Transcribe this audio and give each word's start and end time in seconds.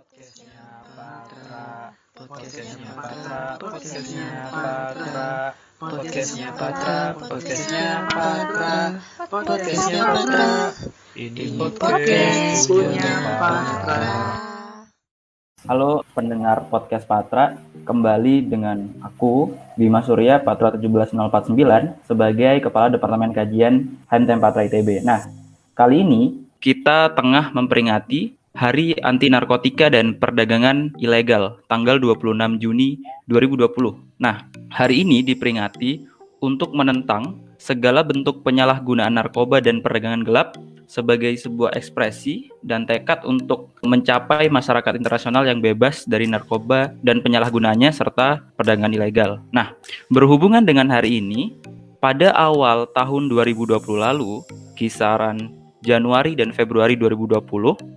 Podcastnya 0.00 0.64
Patra, 0.96 1.92
podcastnya 2.16 2.88
Patra, 2.96 3.40
podcastnya 3.60 4.28
Patra, 4.48 5.30
podcastnya 5.76 6.48
Patra, 6.56 7.00
podcastnya 7.20 7.88
Patra, 8.08 8.76
podcastnya 9.28 10.00
Patra. 10.08 10.48
Ini 11.12 11.44
podcast 11.52 12.64
punya 12.64 13.12
Patra. 13.36 14.00
Halo 15.68 16.00
pendengar 16.16 16.64
podcast 16.72 17.04
Patra, 17.04 17.60
kembali 17.84 18.48
dengan 18.48 19.04
aku 19.04 19.52
Bima 19.76 20.00
Surya 20.00 20.40
Patra 20.40 20.80
17049 20.80 22.08
sebagai 22.08 22.64
Kepala 22.64 22.88
Departemen 22.88 23.36
Kajian 23.36 24.00
HMTM 24.08 24.40
Patra 24.40 24.64
ITB. 24.64 25.04
Nah, 25.04 25.28
kali 25.76 26.00
ini 26.00 26.40
kita 26.56 27.12
tengah 27.12 27.52
memperingati 27.52 28.39
Hari 28.60 28.92
Anti 29.00 29.32
Narkotika 29.32 29.88
dan 29.88 30.20
Perdagangan 30.20 30.92
Ilegal 31.00 31.64
tanggal 31.64 31.96
26 31.96 32.60
Juni 32.60 33.00
2020. 33.24 34.20
Nah, 34.20 34.44
hari 34.68 35.00
ini 35.00 35.24
diperingati 35.24 36.04
untuk 36.44 36.76
menentang 36.76 37.40
segala 37.56 38.04
bentuk 38.04 38.44
penyalahgunaan 38.44 39.16
narkoba 39.16 39.64
dan 39.64 39.80
perdagangan 39.80 40.28
gelap 40.28 40.60
sebagai 40.84 41.32
sebuah 41.40 41.72
ekspresi 41.72 42.52
dan 42.60 42.84
tekad 42.84 43.24
untuk 43.24 43.72
mencapai 43.80 44.52
masyarakat 44.52 44.92
internasional 44.92 45.48
yang 45.48 45.64
bebas 45.64 46.04
dari 46.04 46.28
narkoba 46.28 46.92
dan 47.00 47.24
penyalahgunaannya 47.24 47.88
serta 47.96 48.44
perdagangan 48.60 48.92
ilegal. 48.92 49.40
Nah, 49.56 49.72
berhubungan 50.12 50.68
dengan 50.68 50.92
hari 50.92 51.24
ini, 51.24 51.56
pada 51.96 52.28
awal 52.36 52.84
tahun 52.92 53.32
2020 53.32 53.80
lalu, 53.96 54.44
kisaran 54.76 55.59
Januari 55.80 56.36
dan 56.36 56.52
Februari 56.52 56.94
2020, 56.96 57.40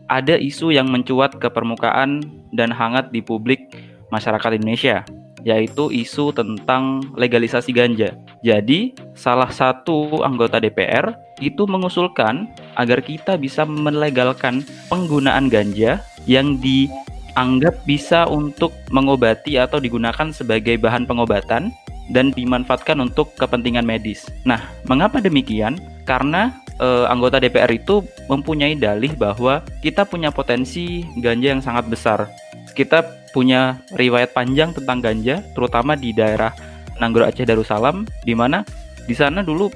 ada 0.07 0.35
isu 0.39 0.71
yang 0.71 0.87
mencuat 0.87 1.35
ke 1.39 1.51
permukaan 1.51 2.23
dan 2.55 2.71
hangat 2.71 3.11
di 3.11 3.19
publik 3.19 3.59
masyarakat 4.07 4.55
Indonesia, 4.55 5.03
yaitu 5.43 5.91
isu 5.91 6.31
tentang 6.31 7.03
legalisasi 7.19 7.75
ganja. 7.75 8.15
Jadi, 8.39 8.95
salah 9.13 9.51
satu 9.51 10.23
anggota 10.23 10.63
DPR 10.63 11.11
itu 11.43 11.67
mengusulkan 11.67 12.47
agar 12.79 13.03
kita 13.03 13.35
bisa 13.35 13.67
melegalkan 13.67 14.63
penggunaan 14.87 15.51
ganja 15.51 15.99
yang 16.23 16.55
dianggap 16.63 17.83
bisa 17.83 18.23
untuk 18.31 18.71
mengobati 18.95 19.59
atau 19.59 19.83
digunakan 19.83 20.31
sebagai 20.31 20.79
bahan 20.79 21.03
pengobatan 21.03 21.75
dan 22.11 22.35
dimanfaatkan 22.35 22.99
untuk 22.99 23.31
kepentingan 23.35 23.83
medis. 23.87 24.27
Nah, 24.43 24.59
mengapa 24.87 25.23
demikian? 25.23 25.79
Karena 26.03 26.51
eh, 26.79 27.05
anggota 27.09 27.37
DPR 27.41 27.69
itu 27.73 28.05
mempunyai 28.29 28.77
dalih 28.77 29.13
bahwa 29.17 29.61
kita 29.83 30.07
punya 30.07 30.29
potensi 30.33 31.05
ganja 31.19 31.53
yang 31.53 31.61
sangat 31.61 31.85
besar. 31.89 32.29
Kita 32.73 33.03
punya 33.33 33.81
riwayat 33.97 34.31
panjang 34.31 34.73
tentang 34.77 35.01
ganja, 35.01 35.41
terutama 35.57 35.97
di 35.97 36.13
daerah 36.13 36.53
Nanggro 37.01 37.25
Aceh 37.25 37.45
Darussalam, 37.45 38.05
di 38.21 38.37
mana 38.37 38.61
di 39.09 39.17
sana 39.17 39.41
dulu 39.41 39.67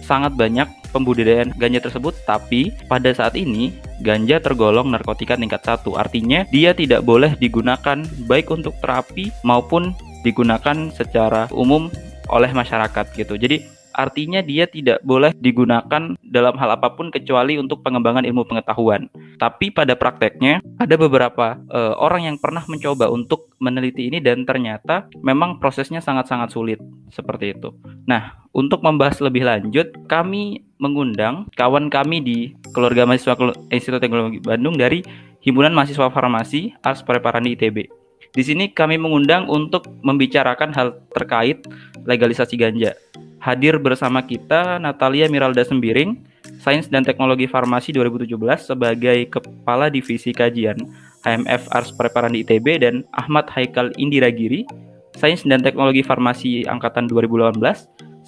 sangat 0.00 0.32
banyak 0.38 0.66
pembudidayaan 0.94 1.54
ganja 1.58 1.82
tersebut, 1.82 2.14
tapi 2.26 2.74
pada 2.90 3.10
saat 3.14 3.38
ini 3.38 3.74
ganja 4.02 4.42
tergolong 4.42 4.90
narkotika 4.90 5.38
tingkat 5.38 5.62
satu. 5.62 5.94
Artinya 5.98 6.46
dia 6.50 6.74
tidak 6.74 7.06
boleh 7.06 7.34
digunakan 7.38 8.02
baik 8.26 8.50
untuk 8.50 8.74
terapi 8.82 9.30
maupun 9.46 9.94
digunakan 10.26 10.90
secara 10.94 11.46
umum 11.54 11.90
oleh 12.30 12.50
masyarakat 12.54 13.06
gitu. 13.14 13.34
Jadi 13.38 13.79
artinya 13.94 14.40
dia 14.40 14.66
tidak 14.66 15.02
boleh 15.02 15.34
digunakan 15.38 16.14
dalam 16.20 16.54
hal 16.56 16.70
apa 16.74 16.94
pun 16.94 17.10
kecuali 17.10 17.56
untuk 17.56 17.82
pengembangan 17.82 18.24
ilmu 18.26 18.46
pengetahuan. 18.46 19.10
Tapi 19.40 19.72
pada 19.72 19.96
prakteknya 19.96 20.60
ada 20.78 20.94
beberapa 20.94 21.58
uh, 21.72 21.94
orang 21.98 22.30
yang 22.32 22.36
pernah 22.38 22.62
mencoba 22.66 23.08
untuk 23.08 23.50
meneliti 23.60 24.08
ini 24.08 24.18
dan 24.22 24.48
ternyata 24.48 25.10
memang 25.20 25.60
prosesnya 25.60 26.00
sangat-sangat 26.00 26.52
sulit 26.52 26.80
seperti 27.12 27.56
itu. 27.56 27.74
Nah, 28.08 28.40
untuk 28.50 28.82
membahas 28.82 29.20
lebih 29.22 29.46
lanjut, 29.46 29.92
kami 30.10 30.64
mengundang 30.80 31.46
kawan 31.54 31.92
kami 31.92 32.24
di 32.24 32.38
keluarga 32.72 33.04
mahasiswa 33.04 33.36
Institut 33.68 34.00
Teknologi 34.00 34.40
Bandung 34.40 34.74
dari 34.80 35.04
Himpunan 35.40 35.72
Mahasiswa 35.72 36.12
Farmasi 36.12 36.76
Ars 36.84 37.00
Preparandi 37.00 37.56
ITB. 37.56 38.00
Di 38.30 38.42
sini 38.46 38.70
kami 38.70 38.94
mengundang 38.94 39.50
untuk 39.50 39.90
membicarakan 40.06 40.70
hal 40.70 41.02
terkait 41.10 41.66
legalisasi 42.06 42.54
ganja. 42.54 42.94
Hadir 43.40 43.80
bersama 43.80 44.20
kita 44.20 44.76
Natalia 44.76 45.24
Miralda 45.24 45.64
Sembiring, 45.64 46.20
Sains 46.60 46.92
dan 46.92 47.00
Teknologi 47.00 47.48
Farmasi 47.48 47.96
2017 47.96 48.36
sebagai 48.60 49.32
Kepala 49.32 49.88
Divisi 49.88 50.36
Kajian 50.36 50.76
HMF 51.24 51.72
Ars 51.72 51.88
Preparandi 51.96 52.44
ITB 52.44 52.84
dan 52.84 53.00
Ahmad 53.16 53.48
Haikal 53.48 53.96
Indiragiri, 53.96 54.68
Sains 55.16 55.40
dan 55.48 55.64
Teknologi 55.64 56.04
Farmasi 56.04 56.68
Angkatan 56.68 57.08
2018 57.08 57.56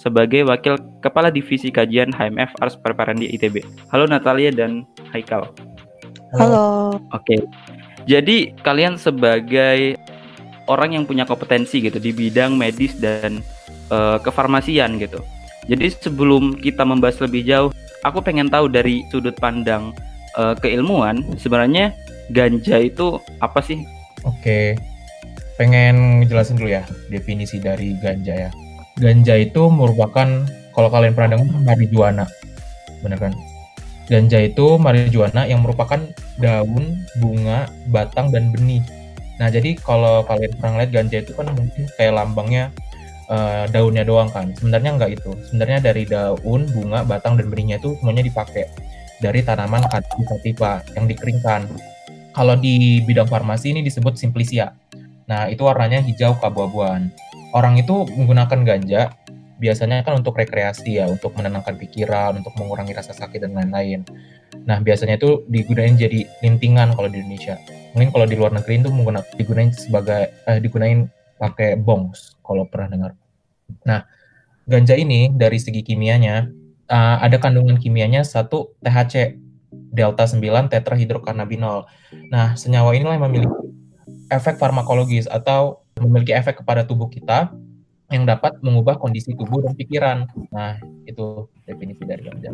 sebagai 0.01 0.49
Wakil 0.49 0.81
Kepala 1.05 1.29
Divisi 1.29 1.69
Kajian 1.69 2.09
HMF 2.09 2.57
Ars 2.59 2.73
Preparandi 2.81 3.29
ITB. 3.37 3.61
Halo 3.93 4.09
Natalia 4.09 4.49
dan 4.49 4.89
Haikal. 5.13 5.53
Halo. 6.41 6.97
Oke. 7.13 7.37
Jadi 8.09 8.51
kalian 8.65 8.97
sebagai 8.97 9.95
orang 10.67 10.97
yang 10.97 11.05
punya 11.05 11.23
kompetensi 11.23 11.79
gitu 11.85 12.01
di 12.01 12.11
bidang 12.11 12.57
medis 12.57 12.97
dan 12.97 13.45
uh, 13.91 14.21
kefarmasian 14.21 15.01
gitu. 15.01 15.19
Jadi 15.67 15.95
sebelum 15.95 16.59
kita 16.59 16.83
membahas 16.83 17.23
lebih 17.23 17.47
jauh, 17.47 17.71
aku 18.03 18.19
pengen 18.19 18.51
tahu 18.51 18.67
dari 18.67 19.07
sudut 19.07 19.35
pandang 19.39 19.95
uh, 20.35 20.53
keilmuan 20.59 21.23
sebenarnya 21.39 21.95
ganja 22.31 22.79
itu 22.79 23.19
apa 23.39 23.63
sih? 23.63 23.83
Oke, 24.27 24.75
pengen 25.55 26.23
ngejelasin 26.23 26.59
dulu 26.59 26.71
ya 26.71 26.83
definisi 27.11 27.59
dari 27.59 27.95
ganja 27.99 28.47
ya. 28.47 28.51
Ganja 28.99 29.39
itu 29.39 29.71
merupakan 29.71 30.45
kalau 30.73 30.89
kalian 30.91 31.13
pernah 31.15 31.37
dengar 31.37 31.49
marijuana, 31.63 32.25
bener 33.01 33.19
kan? 33.19 33.33
Ganja 34.11 34.35
itu 34.43 34.75
marijuana 34.75 35.47
yang 35.47 35.63
merupakan 35.63 35.97
daun, 36.37 37.01
bunga, 37.23 37.71
batang, 37.87 38.35
dan 38.35 38.51
benih. 38.51 38.83
Nah, 39.39 39.49
jadi 39.49 39.79
kalau 39.79 40.21
kalian 40.27 40.53
pernah 40.59 40.83
lihat 40.83 40.91
ganja 40.91 41.17
itu 41.23 41.31
kan 41.33 41.49
mungkin 41.55 41.87
kayak 41.97 42.13
lambangnya 42.13 42.69
uh, 43.33 43.65
daunnya 43.73 44.05
doang 44.05 44.29
kan. 44.29 44.53
Sebenarnya 44.53 45.01
nggak 45.01 45.11
itu. 45.17 45.31
Sebenarnya 45.49 45.79
dari 45.81 46.05
daun, 46.05 46.69
bunga, 46.69 47.01
batang 47.01 47.35
dan 47.35 47.49
benihnya 47.49 47.81
itu 47.81 47.97
semuanya 47.97 48.21
dipakai 48.21 48.69
dari 49.17 49.41
tanaman 49.41 49.81
sativa 49.89 50.85
yang 50.93 51.09
dikeringkan. 51.09 51.65
Kalau 52.33 52.55
di 52.57 53.01
bidang 53.05 53.29
farmasi 53.29 53.73
ini 53.73 53.81
disebut 53.85 54.17
simplicia. 54.17 54.73
Nah, 55.29 55.47
itu 55.47 55.63
warnanya 55.63 56.01
hijau 56.03 56.35
keabu-abuan. 56.37 57.13
Orang 57.53 57.77
itu 57.77 58.05
menggunakan 58.17 58.65
ganja 58.65 59.13
biasanya 59.61 60.03
kan 60.03 60.19
untuk 60.19 60.35
rekreasi 60.35 60.99
ya, 60.99 61.05
untuk 61.07 61.37
menenangkan 61.37 61.77
pikiran, 61.77 62.41
untuk 62.41 62.51
mengurangi 62.57 62.91
rasa 62.91 63.13
sakit 63.15 63.47
dan 63.47 63.53
lain-lain. 63.55 64.03
Nah, 64.65 64.81
biasanya 64.81 65.15
itu 65.15 65.45
digunain 65.47 65.95
jadi 65.95 66.25
lintingan 66.43 66.97
kalau 66.97 67.07
di 67.07 67.21
Indonesia. 67.21 67.55
Mungkin 67.93 68.09
kalau 68.09 68.25
di 68.25 68.35
luar 68.35 68.51
negeri 68.51 68.81
itu 68.81 68.89
menggunakan 68.89 69.29
digunain 69.37 69.69
sebagai 69.71 70.33
eh, 70.33 70.59
digunain 70.59 71.07
pakai 71.37 71.77
bongs 71.77 72.35
kalau 72.41 72.65
pernah 72.65 72.89
dengar. 72.89 73.11
Nah, 73.83 74.05
ganja 74.69 74.95
ini 74.95 75.33
dari 75.33 75.57
segi 75.59 75.81
kimianya 75.83 76.47
uh, 76.87 77.17
ada 77.19 77.41
kandungan 77.41 77.81
kimianya 77.81 78.23
satu 78.23 78.75
THC 78.85 79.41
delta 79.93 80.25
9 80.25 80.41
tetrahidrokannabinol. 80.73 81.85
Nah, 82.33 82.57
senyawa 82.57 82.97
inilah 82.97 83.17
yang 83.17 83.25
memiliki 83.29 83.57
efek 84.33 84.57
farmakologis 84.57 85.29
atau 85.29 85.85
memiliki 86.01 86.33
efek 86.33 86.65
kepada 86.65 86.81
tubuh 86.85 87.09
kita 87.09 87.53
yang 88.09 88.25
dapat 88.25 88.57
mengubah 88.61 88.97
kondisi 88.97 89.33
tubuh 89.37 89.61
dan 89.61 89.73
pikiran. 89.77 90.17
Nah, 90.49 90.81
itu 91.05 91.49
definisi 91.65 92.05
dari 92.05 92.21
ganja. 92.25 92.49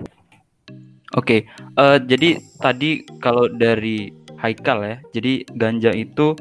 Oke, 1.18 1.42
okay. 1.42 1.42
uh, 1.80 1.98
eh, 1.98 2.00
jadi 2.06 2.30
tadi 2.62 3.02
kalau 3.18 3.50
dari 3.50 4.14
Haikal 4.40 4.80
ya, 4.88 4.98
jadi 5.12 5.44
ganja 5.52 5.92
itu 5.92 6.38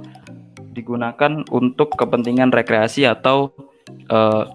digunakan 0.71 1.43
untuk 1.51 1.99
kepentingan 1.99 2.55
rekreasi 2.55 3.09
atau 3.09 3.51
uh, 4.13 4.47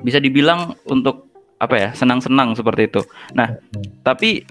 bisa 0.00 0.18
dibilang 0.18 0.76
untuk 0.88 1.30
apa 1.60 1.76
ya 1.76 1.88
senang-senang 1.92 2.56
seperti 2.56 2.88
itu. 2.88 3.02
Nah, 3.36 3.60
tapi 4.00 4.48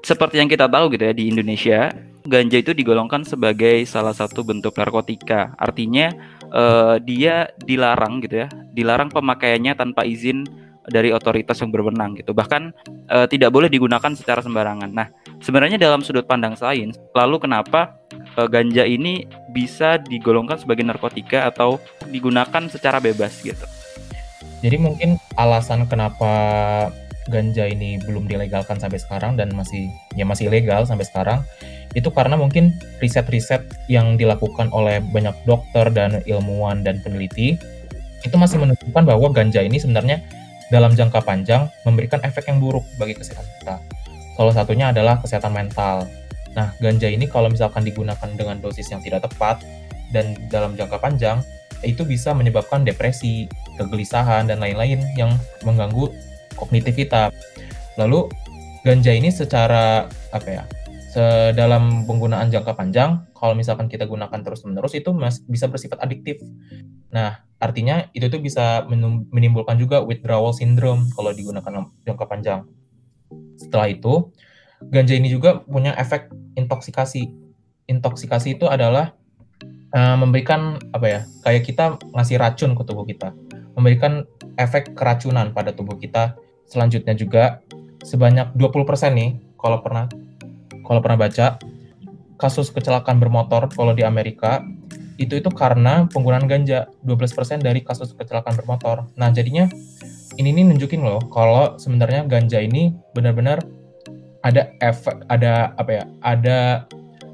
seperti 0.00 0.40
yang 0.40 0.48
kita 0.48 0.66
tahu 0.66 0.90
gitu 0.96 1.04
ya 1.04 1.14
di 1.14 1.28
Indonesia, 1.28 1.92
ganja 2.26 2.56
itu 2.58 2.72
digolongkan 2.72 3.22
sebagai 3.22 3.84
salah 3.84 4.16
satu 4.16 4.42
bentuk 4.42 4.74
narkotika. 4.74 5.54
Artinya 5.60 6.10
uh, 6.50 6.96
dia 6.98 7.52
dilarang 7.62 8.24
gitu 8.24 8.46
ya, 8.46 8.48
dilarang 8.72 9.12
pemakaiannya 9.12 9.76
tanpa 9.76 10.08
izin 10.08 10.48
dari 10.88 11.14
otoritas 11.14 11.62
yang 11.62 11.70
berwenang 11.70 12.18
gitu. 12.18 12.34
Bahkan 12.34 12.62
uh, 13.12 13.26
tidak 13.30 13.54
boleh 13.54 13.70
digunakan 13.70 14.10
secara 14.16 14.42
sembarangan. 14.42 14.90
Nah, 14.90 15.06
sebenarnya 15.38 15.78
dalam 15.78 16.02
sudut 16.02 16.26
pandang 16.26 16.58
sains, 16.58 16.98
lalu 17.14 17.38
kenapa 17.38 17.94
uh, 18.34 18.48
ganja 18.50 18.82
ini 18.82 19.28
bisa 19.54 20.00
digolongkan 20.02 20.58
sebagai 20.58 20.82
narkotika 20.82 21.46
atau 21.46 21.78
digunakan 22.10 22.66
secara 22.66 22.98
bebas 22.98 23.38
gitu. 23.44 23.62
Jadi 24.62 24.76
mungkin 24.78 25.18
alasan 25.34 25.90
kenapa 25.90 26.32
ganja 27.30 27.66
ini 27.66 28.02
belum 28.02 28.26
dilegalkan 28.26 28.78
sampai 28.78 28.98
sekarang 28.98 29.38
dan 29.38 29.54
masih 29.54 29.90
ya 30.18 30.26
masih 30.26 30.50
legal 30.50 30.82
sampai 30.82 31.06
sekarang 31.06 31.46
itu 31.94 32.10
karena 32.10 32.34
mungkin 32.34 32.74
riset-riset 32.98 33.62
yang 33.86 34.18
dilakukan 34.18 34.72
oleh 34.74 34.98
banyak 34.98 35.34
dokter 35.46 35.86
dan 35.94 36.18
ilmuwan 36.26 36.82
dan 36.82 36.98
peneliti 37.04 37.54
itu 38.22 38.36
masih 38.38 38.58
menunjukkan 38.62 39.02
bahwa 39.06 39.28
ganja 39.30 39.62
ini 39.62 39.78
sebenarnya 39.78 40.22
dalam 40.72 40.94
jangka 40.96 41.20
panjang 41.22 41.68
memberikan 41.84 42.22
efek 42.24 42.48
yang 42.48 42.62
buruk 42.62 42.86
bagi 42.96 43.12
kesehatan 43.18 43.44
kita. 43.60 43.76
Salah 44.38 44.54
satunya 44.56 44.88
adalah 44.88 45.20
kesehatan 45.20 45.52
mental. 45.52 46.08
Nah, 46.56 46.72
ganja 46.80 47.12
ini 47.12 47.28
kalau 47.28 47.52
misalkan 47.52 47.84
digunakan 47.84 48.30
dengan 48.32 48.56
dosis 48.62 48.88
yang 48.88 49.04
tidak 49.04 49.28
tepat 49.28 49.60
dan 50.16 50.32
dalam 50.48 50.72
jangka 50.72 50.96
panjang, 50.96 51.44
itu 51.82 52.06
bisa 52.06 52.32
menyebabkan 52.32 52.86
depresi, 52.86 53.50
kegelisahan, 53.78 54.46
dan 54.48 54.58
lain-lain 54.62 55.02
yang 55.18 55.34
mengganggu 55.66 56.10
kognitif 56.54 56.94
kita. 56.94 57.34
Lalu, 57.98 58.30
ganja 58.86 59.12
ini 59.12 59.28
secara 59.28 60.06
apa 60.32 60.48
ya? 60.48 60.64
Dalam 61.52 62.08
penggunaan 62.08 62.48
jangka 62.48 62.72
panjang, 62.72 63.28
kalau 63.36 63.52
misalkan 63.52 63.84
kita 63.92 64.08
gunakan 64.08 64.40
terus-menerus 64.40 64.96
itu 64.96 65.12
bisa 65.44 65.68
bersifat 65.68 66.00
adiktif. 66.00 66.40
Nah, 67.12 67.44
artinya 67.60 68.08
itu 68.16 68.32
tuh 68.32 68.40
bisa 68.40 68.88
menimbulkan 69.28 69.76
juga 69.76 70.00
withdrawal 70.00 70.56
syndrome 70.56 71.12
kalau 71.12 71.36
digunakan 71.36 71.92
jangka 72.08 72.24
panjang. 72.24 72.64
Setelah 73.60 73.92
itu, 73.92 74.32
ganja 74.88 75.12
ini 75.12 75.28
juga 75.28 75.60
punya 75.60 75.92
efek 76.00 76.32
intoksikasi. 76.56 77.28
Intoksikasi 77.92 78.56
itu 78.56 78.64
adalah 78.64 79.12
uh, 79.94 80.16
memberikan 80.18 80.80
apa 80.92 81.06
ya? 81.08 81.20
Kayak 81.44 81.62
kita 81.68 81.84
ngasih 82.12 82.36
racun 82.40 82.72
ke 82.76 82.82
tubuh 82.84 83.04
kita, 83.04 83.32
memberikan 83.76 84.26
efek 84.56 84.96
keracunan 84.96 85.52
pada 85.52 85.72
tubuh 85.72 85.96
kita. 85.96 86.36
Selanjutnya 86.68 87.12
juga 87.12 87.60
sebanyak 88.02 88.56
20% 88.58 89.12
nih 89.14 89.30
kalau 89.60 89.78
pernah 89.84 90.10
kalau 90.82 90.98
pernah 90.98 91.18
baca 91.28 91.60
kasus 92.40 92.74
kecelakaan 92.74 93.22
bermotor 93.22 93.70
kalau 93.70 93.94
di 93.94 94.02
Amerika 94.02 94.66
itu 95.20 95.38
itu 95.38 95.50
karena 95.54 96.10
penggunaan 96.10 96.50
ganja 96.50 96.90
12% 97.06 97.62
dari 97.62 97.86
kasus 97.86 98.10
kecelakaan 98.16 98.58
bermotor. 98.58 99.06
Nah, 99.14 99.30
jadinya 99.30 99.70
ini 100.40 100.50
nih 100.50 100.64
nunjukin 100.66 101.04
loh 101.04 101.22
kalau 101.30 101.78
sebenarnya 101.78 102.26
ganja 102.26 102.58
ini 102.58 102.90
benar-benar 103.14 103.62
ada 104.42 104.74
efek 104.82 105.22
ada 105.30 105.70
apa 105.78 105.90
ya? 106.02 106.04
Ada 106.26 106.58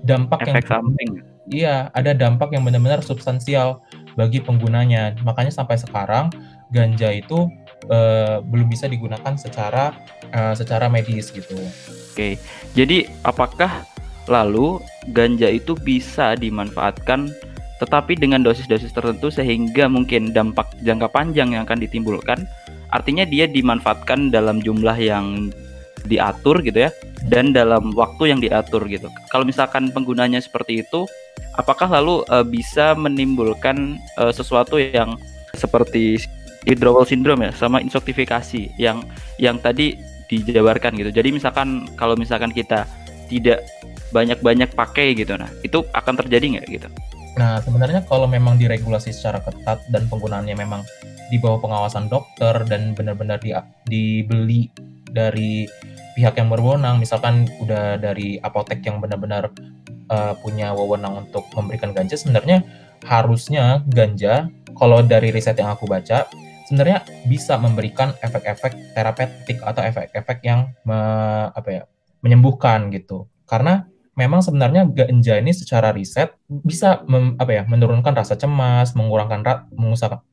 dampak 0.04 0.44
efek 0.44 0.68
yang 0.68 0.68
samping. 0.68 1.10
Iya, 1.48 1.88
ada 1.96 2.12
dampak 2.12 2.52
yang 2.52 2.64
benar-benar 2.64 3.00
substansial 3.00 3.80
bagi 4.14 4.44
penggunanya. 4.44 5.16
Makanya 5.24 5.52
sampai 5.52 5.80
sekarang 5.80 6.28
ganja 6.68 7.08
itu 7.08 7.48
uh, 7.88 8.44
belum 8.44 8.68
bisa 8.68 8.84
digunakan 8.84 9.32
secara 9.40 9.96
uh, 10.36 10.52
secara 10.52 10.92
medis 10.92 11.32
gitu. 11.32 11.56
Oke. 12.12 12.36
Jadi 12.76 13.08
apakah 13.24 13.88
lalu 14.28 14.76
ganja 15.16 15.48
itu 15.48 15.72
bisa 15.72 16.36
dimanfaatkan 16.36 17.32
tetapi 17.78 18.18
dengan 18.18 18.42
dosis-dosis 18.42 18.90
tertentu 18.90 19.30
sehingga 19.30 19.86
mungkin 19.86 20.34
dampak 20.34 20.66
jangka 20.82 21.08
panjang 21.14 21.54
yang 21.54 21.62
akan 21.64 21.78
ditimbulkan 21.80 22.44
artinya 22.90 23.24
dia 23.24 23.46
dimanfaatkan 23.46 24.34
dalam 24.34 24.58
jumlah 24.60 24.98
yang 24.98 25.48
diatur 26.06 26.62
gitu 26.62 26.86
ya 26.86 26.90
dan 27.26 27.50
dalam 27.50 27.90
waktu 27.98 28.30
yang 28.30 28.38
diatur 28.38 28.86
gitu. 28.86 29.10
Kalau 29.32 29.42
misalkan 29.42 29.90
penggunanya 29.90 30.38
seperti 30.38 30.86
itu, 30.86 31.08
apakah 31.58 31.90
lalu 31.90 32.22
uh, 32.30 32.46
bisa 32.46 32.94
menimbulkan 32.94 33.98
uh, 34.20 34.30
sesuatu 34.30 34.78
yang 34.78 35.18
seperti 35.58 36.22
withdrawal 36.68 37.02
syndrome 37.02 37.48
ya 37.48 37.52
sama 37.56 37.82
insoktifikasi 37.82 38.70
yang 38.78 39.02
yang 39.42 39.58
tadi 39.58 39.98
dijabarkan 40.28 40.94
gitu. 41.00 41.10
Jadi 41.10 41.32
misalkan 41.32 41.88
kalau 41.96 42.14
misalkan 42.14 42.52
kita 42.52 42.84
tidak 43.26 43.64
banyak-banyak 44.08 44.72
pakai 44.72 45.12
gitu 45.12 45.36
nah, 45.36 45.48
itu 45.60 45.84
akan 45.92 46.14
terjadi 46.24 46.58
nggak 46.58 46.66
gitu? 46.68 46.88
Nah, 47.38 47.62
sebenarnya 47.62 48.02
kalau 48.08 48.26
memang 48.26 48.58
diregulasi 48.58 49.14
secara 49.14 49.38
ketat 49.38 49.84
dan 49.94 50.10
penggunaannya 50.10 50.58
memang 50.58 50.82
di 51.28 51.36
bawah 51.38 51.60
pengawasan 51.60 52.08
dokter 52.08 52.66
dan 52.66 52.96
benar-benar 52.96 53.38
di, 53.38 53.52
dibeli 53.86 54.72
dari 55.18 55.66
pihak 56.14 56.38
yang 56.38 56.46
berwenang, 56.50 57.02
misalkan 57.02 57.50
udah 57.58 57.98
dari 57.98 58.38
apotek 58.38 58.82
yang 58.86 59.02
benar-benar 59.02 59.50
uh, 60.10 60.34
punya 60.38 60.70
wewenang 60.74 61.26
untuk 61.26 61.46
memberikan 61.58 61.90
ganja, 61.90 62.14
sebenarnya 62.14 62.62
harusnya 63.06 63.82
ganja, 63.90 64.46
kalau 64.78 65.02
dari 65.02 65.34
riset 65.34 65.58
yang 65.58 65.74
aku 65.74 65.86
baca, 65.90 66.26
sebenarnya 66.66 67.02
bisa 67.26 67.58
memberikan 67.58 68.14
efek-efek 68.22 68.94
terapeutik 68.94 69.58
atau 69.62 69.82
efek-efek 69.82 70.38
yang 70.46 70.70
me, 70.86 70.98
apa 71.50 71.68
ya, 71.70 71.82
menyembuhkan 72.22 72.90
gitu. 72.90 73.30
Karena 73.46 73.86
memang 74.18 74.42
sebenarnya 74.42 74.82
ganja 74.90 75.38
ini 75.38 75.54
secara 75.54 75.94
riset 75.94 76.34
bisa 76.50 77.06
mem, 77.06 77.38
apa 77.38 77.54
ya 77.54 77.62
menurunkan 77.70 78.12
rasa 78.18 78.34
cemas, 78.34 78.98
mengurangkan 78.98 79.40
ra, 79.46 79.54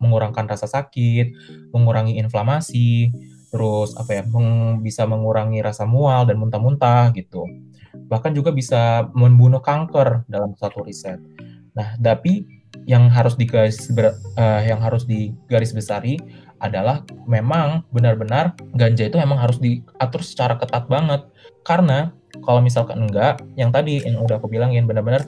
mengurangkan 0.01 0.49
rasa 0.49 0.65
sakit, 0.65 1.38
mengurangi 1.69 2.17
inflamasi, 2.17 3.13
terus 3.55 3.95
apa 3.95 4.19
ya 4.19 4.23
meng, 4.27 4.83
bisa 4.83 5.07
mengurangi 5.07 5.63
rasa 5.63 5.87
mual 5.87 6.27
dan 6.27 6.35
muntah-muntah 6.35 7.15
gitu. 7.15 7.47
Bahkan 7.95 8.35
juga 8.35 8.51
bisa 8.51 9.07
membunuh 9.15 9.63
kanker 9.63 10.27
dalam 10.27 10.51
satu 10.59 10.83
riset. 10.83 11.23
Nah, 11.71 11.95
tapi 11.95 12.43
yang 12.83 13.07
harus 13.07 13.39
digaris 13.39 13.87
ber, 13.95 14.11
uh, 14.35 14.61
yang 14.67 14.83
harus 14.83 15.07
digaris 15.07 15.71
besari 15.71 16.19
adalah 16.59 17.07
memang 17.23 17.87
benar-benar 17.95 18.59
ganja 18.75 19.07
itu 19.07 19.15
memang 19.15 19.39
harus 19.39 19.55
diatur 19.63 20.19
secara 20.19 20.59
ketat 20.59 20.91
banget 20.91 21.23
karena 21.63 22.11
kalau 22.43 22.59
misalkan 22.59 22.99
enggak, 22.99 23.39
yang 23.55 23.71
tadi 23.71 24.03
yang 24.03 24.19
udah 24.19 24.43
aku 24.43 24.51
bilangin 24.51 24.83
benar-benar 24.83 25.23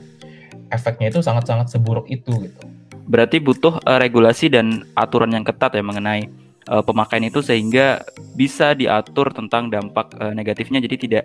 efeknya 0.68 1.08
itu 1.08 1.24
sangat-sangat 1.24 1.72
seburuk 1.72 2.04
itu 2.12 2.44
gitu. 2.44 2.60
Berarti 3.08 3.40
butuh 3.40 3.80
uh, 3.88 3.96
regulasi 3.96 4.52
dan 4.52 4.84
aturan 4.92 5.32
yang 5.32 5.40
ketat 5.40 5.72
ya 5.72 5.80
mengenai 5.80 6.28
uh, 6.68 6.84
pemakaian 6.84 7.24
itu 7.26 7.40
sehingga 7.40 8.04
bisa 8.36 8.76
diatur 8.76 9.32
tentang 9.32 9.72
dampak 9.72 10.12
uh, 10.20 10.36
negatifnya 10.36 10.84
jadi 10.84 10.96
tidak 11.00 11.24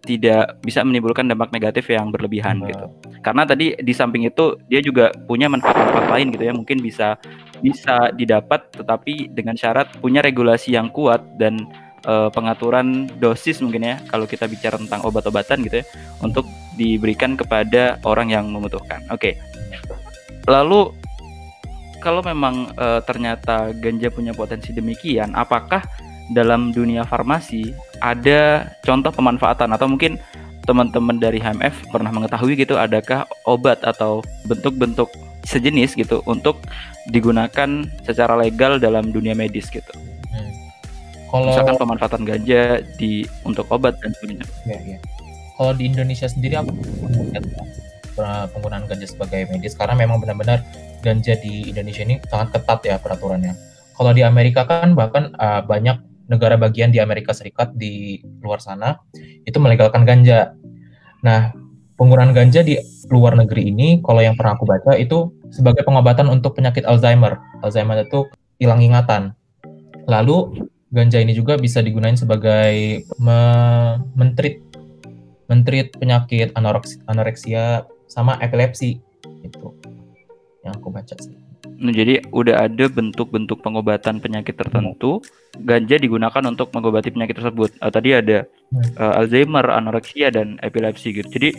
tidak 0.00 0.56
bisa 0.64 0.80
menimbulkan 0.80 1.28
dampak 1.28 1.52
negatif 1.52 1.92
yang 1.92 2.08
berlebihan 2.08 2.64
nah. 2.64 2.68
gitu. 2.72 2.86
Karena 3.20 3.44
tadi 3.44 3.76
di 3.76 3.92
samping 3.92 4.24
itu 4.24 4.56
dia 4.66 4.80
juga 4.80 5.12
punya 5.28 5.46
manfaat-manfaat 5.52 6.08
lain 6.08 6.32
gitu 6.32 6.44
ya, 6.48 6.52
mungkin 6.56 6.80
bisa 6.80 7.20
bisa 7.60 8.08
didapat 8.16 8.72
tetapi 8.72 9.28
dengan 9.36 9.52
syarat 9.52 9.92
punya 10.00 10.24
regulasi 10.24 10.72
yang 10.72 10.88
kuat 10.88 11.20
dan 11.36 11.60
uh, 12.08 12.32
pengaturan 12.32 13.12
dosis 13.20 13.60
mungkin 13.60 13.84
ya 13.84 13.96
kalau 14.08 14.24
kita 14.24 14.48
bicara 14.48 14.80
tentang 14.80 15.04
obat-obatan 15.04 15.60
gitu 15.68 15.84
ya 15.84 15.86
untuk 16.24 16.48
diberikan 16.80 17.36
kepada 17.36 18.00
orang 18.08 18.32
yang 18.32 18.48
membutuhkan. 18.48 19.04
Oke. 19.12 19.36
Okay. 19.36 19.92
Lalu 20.48 20.96
kalau 22.00 22.24
memang 22.24 22.72
uh, 22.80 23.04
ternyata 23.04 23.70
ganja 23.76 24.08
punya 24.10 24.32
potensi 24.32 24.72
demikian, 24.72 25.36
apakah 25.36 25.84
dalam 26.32 26.72
dunia 26.72 27.04
farmasi 27.04 27.74
ada 28.00 28.72
contoh 28.82 29.12
pemanfaatan 29.12 29.70
atau 29.76 29.86
mungkin 29.90 30.16
teman-teman 30.64 31.18
dari 31.18 31.42
HMF 31.42 31.90
pernah 31.90 32.12
mengetahui 32.14 32.54
gitu 32.54 32.78
adakah 32.78 33.26
obat 33.48 33.82
atau 33.82 34.22
bentuk-bentuk 34.46 35.10
sejenis 35.42 35.96
gitu 35.98 36.22
untuk 36.28 36.62
digunakan 37.10 37.84
secara 38.04 38.36
legal 38.38 38.78
dalam 38.78 39.10
dunia 39.10 39.34
medis 39.34 39.68
gitu? 39.72 39.90
Kalau 41.30 41.46
misalkan 41.46 41.78
pemanfaatan 41.78 42.22
ganja 42.26 42.82
di 42.98 43.22
untuk 43.46 43.70
obat 43.70 43.94
dan 44.02 44.10
sebagainya. 44.18 44.46
Ya, 44.66 44.78
ya. 44.82 44.98
Kalau 45.54 45.72
di 45.78 45.86
Indonesia 45.86 46.26
sendiri 46.26 46.58
melihat 47.06 47.46
penggunaan 48.50 48.90
ganja 48.90 49.06
sebagai 49.06 49.46
medis 49.46 49.78
karena 49.78 49.94
memang 49.94 50.18
benar-benar 50.18 50.66
ganja 51.00 51.36
di 51.40 51.72
Indonesia 51.72 52.04
ini 52.04 52.20
sangat 52.28 52.60
ketat 52.60 52.80
ya 52.86 52.96
peraturannya. 53.00 53.56
Kalau 53.96 54.12
di 54.16 54.24
Amerika 54.24 54.64
kan 54.64 54.96
bahkan 54.96 55.34
uh, 55.36 55.60
banyak 55.64 56.00
negara 56.30 56.54
bagian 56.54 56.94
di 56.94 57.02
Amerika 57.02 57.34
Serikat 57.34 57.74
di 57.74 58.22
luar 58.40 58.62
sana 58.62 58.96
itu 59.44 59.58
melegalkan 59.58 60.06
ganja. 60.06 60.54
Nah, 61.26 61.52
penggunaan 61.98 62.32
ganja 62.32 62.62
di 62.62 62.78
luar 63.10 63.34
negeri 63.34 63.68
ini 63.68 63.98
kalau 64.00 64.22
yang 64.22 64.38
pernah 64.38 64.54
aku 64.54 64.64
baca 64.64 64.94
itu 64.96 65.34
sebagai 65.50 65.82
pengobatan 65.82 66.30
untuk 66.30 66.54
penyakit 66.56 66.86
Alzheimer. 66.86 67.42
Alzheimer 67.60 68.06
itu 68.06 68.30
hilang 68.62 68.80
ingatan. 68.80 69.34
Lalu 70.06 70.64
ganja 70.94 71.18
ini 71.18 71.34
juga 71.34 71.58
bisa 71.58 71.82
digunakan 71.82 72.16
sebagai 72.16 73.04
me 73.18 73.40
mentrit 74.14 74.62
mentrit 75.50 75.90
penyakit 75.98 76.54
anoreksia, 76.54 77.02
anoreksia 77.10 77.64
sama 78.06 78.38
epilepsi 78.38 79.02
itu 79.42 79.74
yang 80.64 80.76
aku 80.76 80.92
baca 80.92 81.14
sih. 81.16 81.32
Nah, 81.80 81.92
jadi 81.96 82.20
udah 82.28 82.68
ada 82.68 82.84
bentuk-bentuk 82.92 83.64
pengobatan 83.64 84.20
penyakit 84.20 84.52
tertentu, 84.52 85.24
ganja 85.64 85.96
digunakan 85.96 86.44
untuk 86.44 86.68
mengobati 86.76 87.08
penyakit 87.08 87.40
tersebut. 87.40 87.72
Uh, 87.80 87.88
tadi 87.88 88.12
ada 88.12 88.44
uh, 89.00 89.18
Alzheimer, 89.24 89.64
anoreksia 89.64 90.28
dan 90.28 90.60
epilepsi 90.60 91.16
gitu. 91.16 91.28
Jadi 91.32 91.56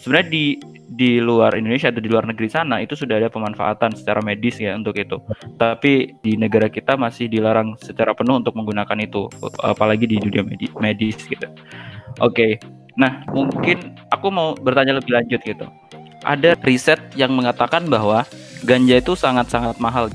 sebenarnya 0.00 0.28
di 0.32 0.44
di 0.88 1.20
luar 1.20 1.52
Indonesia 1.52 1.92
atau 1.92 2.00
di 2.00 2.08
luar 2.08 2.24
negeri 2.24 2.48
sana 2.48 2.80
itu 2.80 2.96
sudah 2.96 3.20
ada 3.20 3.28
pemanfaatan 3.28 3.92
secara 3.92 4.24
medis 4.24 4.56
ya 4.56 4.72
untuk 4.72 4.96
itu. 4.96 5.20
Tapi 5.60 6.16
di 6.24 6.40
negara 6.40 6.72
kita 6.72 6.96
masih 6.96 7.28
dilarang 7.28 7.76
secara 7.76 8.16
penuh 8.16 8.40
untuk 8.40 8.56
menggunakan 8.56 8.96
itu, 9.04 9.28
apalagi 9.60 10.08
di 10.08 10.16
dunia 10.16 10.40
medis, 10.48 10.72
medis 10.80 11.20
gitu. 11.28 11.44
Oke. 12.24 12.32
Okay. 12.32 12.52
Nah, 12.98 13.22
mungkin 13.30 13.94
aku 14.10 14.26
mau 14.26 14.58
bertanya 14.58 14.98
lebih 14.98 15.14
lanjut 15.14 15.38
gitu. 15.44 15.70
Ada 16.26 16.58
riset 16.66 16.98
yang 17.14 17.34
mengatakan 17.34 17.86
bahwa 17.86 18.26
ganja 18.66 18.98
itu 18.98 19.14
sangat-sangat 19.14 19.78
mahal. 19.78 20.10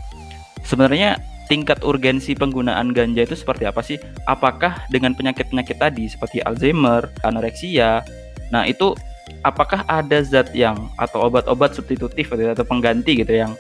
Sebenarnya 0.64 1.20
tingkat 1.48 1.84
urgensi 1.84 2.36
penggunaan 2.36 2.92
ganja 2.92 3.24
itu 3.24 3.36
seperti 3.36 3.64
apa 3.68 3.80
sih? 3.84 4.00
Apakah 4.28 4.84
dengan 4.92 5.16
penyakit-penyakit 5.16 5.80
tadi 5.80 6.08
seperti 6.12 6.44
Alzheimer, 6.44 7.12
anoreksia? 7.24 8.04
Nah, 8.52 8.68
itu 8.68 8.96
apakah 9.44 9.84
ada 9.88 10.24
zat 10.24 10.52
yang 10.56 10.92
atau 11.00 11.28
obat-obat 11.28 11.76
substitutif 11.76 12.32
atau 12.32 12.66
pengganti 12.68 13.24
gitu 13.24 13.34
yang 13.36 13.54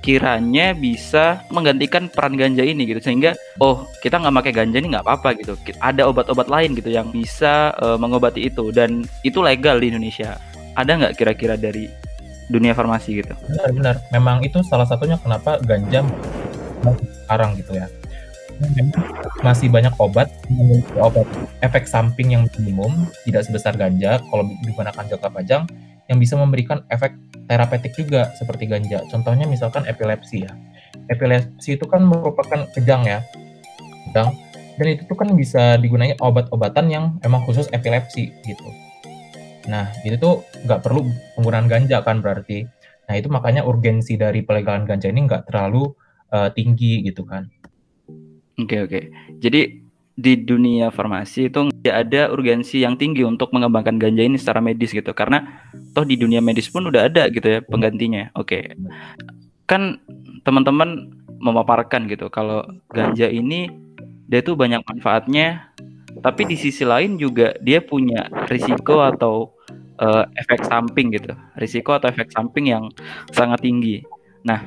kiranya 0.00 0.72
bisa 0.72 1.44
menggantikan 1.52 2.08
peran 2.08 2.34
ganja 2.34 2.64
ini 2.64 2.88
gitu 2.88 3.04
sehingga 3.04 3.36
oh 3.60 3.84
kita 4.00 4.16
nggak 4.16 4.32
pakai 4.32 4.52
ganja 4.56 4.80
ini 4.80 4.96
nggak 4.96 5.04
apa-apa 5.04 5.36
gitu 5.36 5.60
ada 5.84 6.08
obat-obat 6.08 6.48
lain 6.48 6.72
gitu 6.72 6.88
yang 6.88 7.12
bisa 7.12 7.76
uh, 7.76 8.00
mengobati 8.00 8.48
itu 8.48 8.72
dan 8.72 9.04
itu 9.20 9.44
legal 9.44 9.76
di 9.76 9.92
Indonesia 9.92 10.40
ada 10.74 10.90
nggak 10.96 11.14
kira-kira 11.18 11.54
dari 11.58 11.90
dunia 12.50 12.74
farmasi 12.74 13.22
gitu 13.22 13.32
benar-benar 13.46 14.02
memang 14.10 14.42
itu 14.42 14.58
salah 14.66 14.86
satunya 14.86 15.14
kenapa 15.22 15.62
ganja 15.62 16.02
sekarang 17.26 17.54
gitu 17.58 17.78
ya 17.78 17.86
masih 19.40 19.72
banyak 19.72 19.94
obat 19.96 20.28
obat 21.00 21.24
efek 21.64 21.88
samping 21.88 22.36
yang 22.36 22.44
minimum 22.60 23.08
tidak 23.24 23.48
sebesar 23.48 23.72
ganja 23.72 24.20
kalau 24.28 24.44
digunakan 24.66 25.00
jangka 25.00 25.28
panjang 25.32 25.62
yang 26.10 26.18
bisa 26.18 26.34
memberikan 26.34 26.82
efek 26.90 27.14
terapeutik 27.46 27.94
juga 27.94 28.34
seperti 28.34 28.66
ganja. 28.66 29.06
Contohnya 29.06 29.46
misalkan 29.46 29.86
epilepsi 29.86 30.42
ya. 30.42 30.52
Epilepsi 31.06 31.78
itu 31.78 31.86
kan 31.86 32.02
merupakan 32.02 32.66
kejang 32.74 33.06
ya. 33.06 33.22
Kejang. 34.10 34.34
Dan 34.74 34.86
itu 34.90 35.02
tuh 35.06 35.14
kan 35.14 35.30
bisa 35.38 35.78
digunakan 35.78 36.18
obat-obatan 36.18 36.90
yang 36.90 37.04
emang 37.22 37.46
khusus 37.46 37.70
epilepsi 37.70 38.34
gitu. 38.42 38.66
Nah, 39.68 39.92
itu 40.06 40.16
tuh 40.16 40.46
nggak 40.64 40.80
perlu 40.80 41.04
penggunaan 41.36 41.68
ganja 41.68 42.00
kan 42.00 42.24
berarti. 42.24 42.64
Nah, 43.10 43.14
itu 43.18 43.28
makanya 43.28 43.66
urgensi 43.66 44.14
dari 44.16 44.40
pelegalan 44.46 44.86
ganja 44.86 45.10
ini 45.10 45.26
nggak 45.26 45.50
terlalu 45.50 45.90
uh, 46.32 46.48
tinggi 46.54 47.04
gitu 47.04 47.26
kan. 47.26 47.50
Oke, 48.60 48.76
okay, 48.76 48.80
oke. 48.84 48.90
Okay. 48.92 49.04
Jadi 49.42 49.60
di 50.20 50.36
dunia 50.36 50.92
farmasi 50.92 51.48
itu 51.48 51.72
tidak 51.80 51.96
ada 52.06 52.28
urgensi 52.28 52.84
yang 52.84 53.00
tinggi 53.00 53.24
untuk 53.24 53.56
mengembangkan 53.56 53.96
ganja 53.96 54.20
ini 54.20 54.36
secara 54.36 54.60
medis 54.60 54.92
gitu 54.92 55.16
karena 55.16 55.64
toh 55.96 56.04
di 56.04 56.20
dunia 56.20 56.44
medis 56.44 56.68
pun 56.68 56.84
udah 56.84 57.08
ada 57.08 57.32
gitu 57.32 57.46
ya 57.48 57.58
penggantinya 57.64 58.28
oke 58.36 58.52
okay. 58.52 58.76
kan 59.64 59.96
teman-teman 60.44 61.08
memaparkan 61.40 62.04
gitu 62.04 62.28
kalau 62.28 62.60
ganja 62.92 63.32
ini 63.32 63.72
dia 64.28 64.44
tuh 64.44 64.60
banyak 64.60 64.84
manfaatnya 64.84 65.69
tapi 66.18 66.42
di 66.50 66.56
sisi 66.58 66.82
lain 66.82 67.14
juga 67.14 67.54
dia 67.62 67.78
punya 67.78 68.26
risiko 68.50 68.98
atau 68.98 69.54
uh, 70.02 70.26
efek 70.34 70.66
samping 70.66 71.14
gitu. 71.14 71.30
Risiko 71.54 71.94
atau 71.94 72.10
efek 72.10 72.34
samping 72.34 72.74
yang 72.74 72.90
sangat 73.30 73.62
tinggi. 73.62 74.02
Nah 74.42 74.66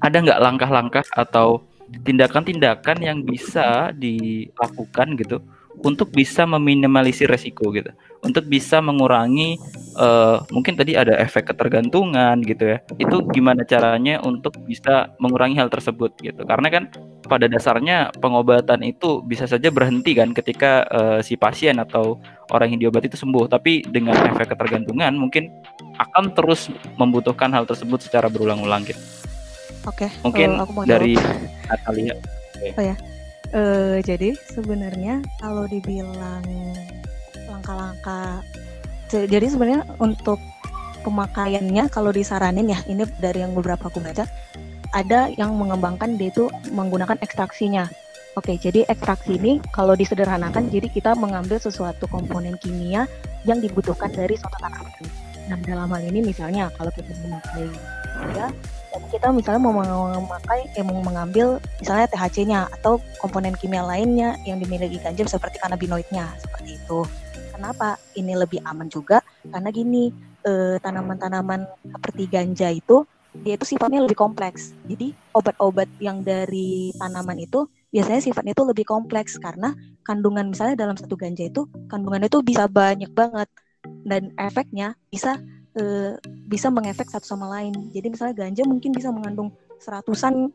ada 0.00 0.16
nggak 0.16 0.40
langkah-langkah 0.40 1.04
atau 1.12 1.60
tindakan-tindakan 1.86 2.98
yang 2.98 3.18
bisa 3.22 3.94
dilakukan 3.94 5.14
gitu 5.20 5.38
untuk 5.84 6.12
bisa 6.12 6.48
meminimalisir 6.48 7.28
resiko 7.28 7.68
gitu 7.74 7.92
untuk 8.24 8.48
bisa 8.48 8.80
mengurangi 8.80 9.60
uh, 9.98 10.40
mungkin 10.48 10.74
tadi 10.74 10.96
ada 10.96 11.14
efek 11.20 11.52
ketergantungan 11.52 12.40
gitu 12.42 12.76
ya 12.76 12.78
itu 12.96 13.22
gimana 13.30 13.62
caranya 13.62 14.18
untuk 14.24 14.56
bisa 14.64 15.12
mengurangi 15.20 15.56
hal 15.60 15.68
tersebut 15.68 16.16
gitu 16.24 16.42
karena 16.48 16.68
kan 16.72 16.84
pada 17.26 17.50
dasarnya 17.50 18.14
pengobatan 18.22 18.86
itu 18.86 19.20
bisa 19.26 19.50
saja 19.50 19.68
berhenti 19.68 20.14
kan 20.14 20.30
ketika 20.30 20.86
uh, 20.88 21.18
si 21.20 21.34
pasien 21.34 21.76
atau 21.82 22.22
orang 22.54 22.74
yang 22.74 22.88
diobati 22.88 23.10
itu 23.10 23.18
sembuh 23.18 23.50
tapi 23.50 23.82
dengan 23.82 24.14
efek 24.30 24.54
ketergantungan 24.54 25.12
mungkin 25.18 25.50
akan 25.98 26.32
terus 26.38 26.70
membutuhkan 26.96 27.50
hal 27.50 27.66
tersebut 27.66 28.06
secara 28.06 28.30
berulang-ulang 28.30 28.86
gitu 28.86 29.02
Oke. 29.86 30.10
Okay. 30.10 30.22
Mungkin 30.26 30.48
uh, 30.58 30.62
aku 30.66 30.72
mau 30.74 30.82
dari 30.82 31.14
Natalia. 31.70 32.14
Okay. 32.58 32.74
Oh 32.74 32.82
ya. 32.82 32.96
Uh, 33.54 34.02
jadi 34.02 34.34
sebenarnya 34.52 35.22
kalau 35.38 35.70
dibilang 35.70 36.42
langkah-langkah, 37.46 38.42
jadi 39.10 39.46
sebenarnya 39.46 39.86
untuk 40.02 40.42
pemakaiannya 41.06 41.86
kalau 41.86 42.10
disaranin 42.10 42.66
ya 42.66 42.82
ini 42.90 43.06
dari 43.22 43.46
yang 43.46 43.54
beberapa 43.54 43.86
aku 43.86 44.02
baca 44.02 44.26
ada 44.90 45.30
yang 45.34 45.54
mengembangkan 45.54 46.18
dia 46.18 46.34
itu 46.34 46.50
menggunakan 46.74 47.18
ekstraksinya. 47.22 47.86
Oke, 48.36 48.60
jadi 48.60 48.84
ekstraksi 48.84 49.40
ini 49.40 49.64
kalau 49.72 49.96
disederhanakan, 49.96 50.68
jadi 50.68 50.92
kita 50.92 51.16
mengambil 51.16 51.56
sesuatu 51.56 52.04
komponen 52.04 52.60
kimia 52.60 53.08
yang 53.48 53.64
dibutuhkan 53.64 54.12
dari 54.12 54.36
suatu 54.36 54.60
tanaman. 54.60 55.25
Nah, 55.46 55.58
dalam 55.62 55.88
hal 55.90 56.02
ini 56.02 56.20
misalnya 56.26 56.66
kalau 56.74 56.90
kita 56.90 57.14
memakai 57.22 57.70
ya 58.34 58.50
kita 59.12 59.28
misalnya 59.30 59.60
mau 59.60 59.74
memakai 59.76 60.66
eh, 60.72 60.82
mengambil 60.82 61.60
misalnya 61.78 62.08
THC-nya 62.10 62.60
atau 62.80 62.98
komponen 63.20 63.54
kimia 63.54 63.84
lainnya 63.84 64.40
yang 64.48 64.58
dimiliki 64.58 64.98
ganja 64.98 65.28
seperti 65.28 65.60
kanabinoidnya 65.60 66.26
seperti 66.40 66.80
itu. 66.80 67.04
Kenapa 67.52 67.96
ini 68.16 68.36
lebih 68.36 68.60
aman 68.64 68.88
juga? 68.88 69.20
Karena 69.46 69.68
gini 69.70 70.10
eh, 70.44 70.76
tanaman-tanaman 70.80 71.68
seperti 71.84 72.22
ganja 72.28 72.68
itu 72.72 73.04
dia 73.36 73.60
itu 73.60 73.68
sifatnya 73.68 74.00
lebih 74.00 74.16
kompleks. 74.16 74.72
Jadi 74.88 75.12
obat-obat 75.36 75.92
yang 76.00 76.24
dari 76.24 76.90
tanaman 76.96 77.36
itu 77.36 77.68
biasanya 77.92 78.20
sifatnya 78.24 78.52
itu 78.56 78.64
lebih 78.64 78.84
kompleks 78.88 79.36
karena 79.36 79.76
kandungan 80.04 80.52
misalnya 80.52 80.76
dalam 80.76 80.96
satu 80.96 81.16
ganja 81.16 81.44
itu 81.48 81.68
kandungannya 81.88 82.28
itu 82.32 82.40
bisa 82.40 82.64
banyak 82.68 83.12
banget 83.12 83.48
dan 84.06 84.30
efeknya 84.38 84.94
bisa 85.10 85.38
uh, 85.76 86.14
bisa 86.46 86.70
mengefek 86.72 87.10
satu 87.10 87.26
sama 87.26 87.50
lain. 87.58 87.74
Jadi 87.92 88.12
misalnya 88.12 88.34
ganja 88.46 88.62
mungkin 88.64 88.90
bisa 88.94 89.10
mengandung 89.12 89.52
seratusan 89.82 90.50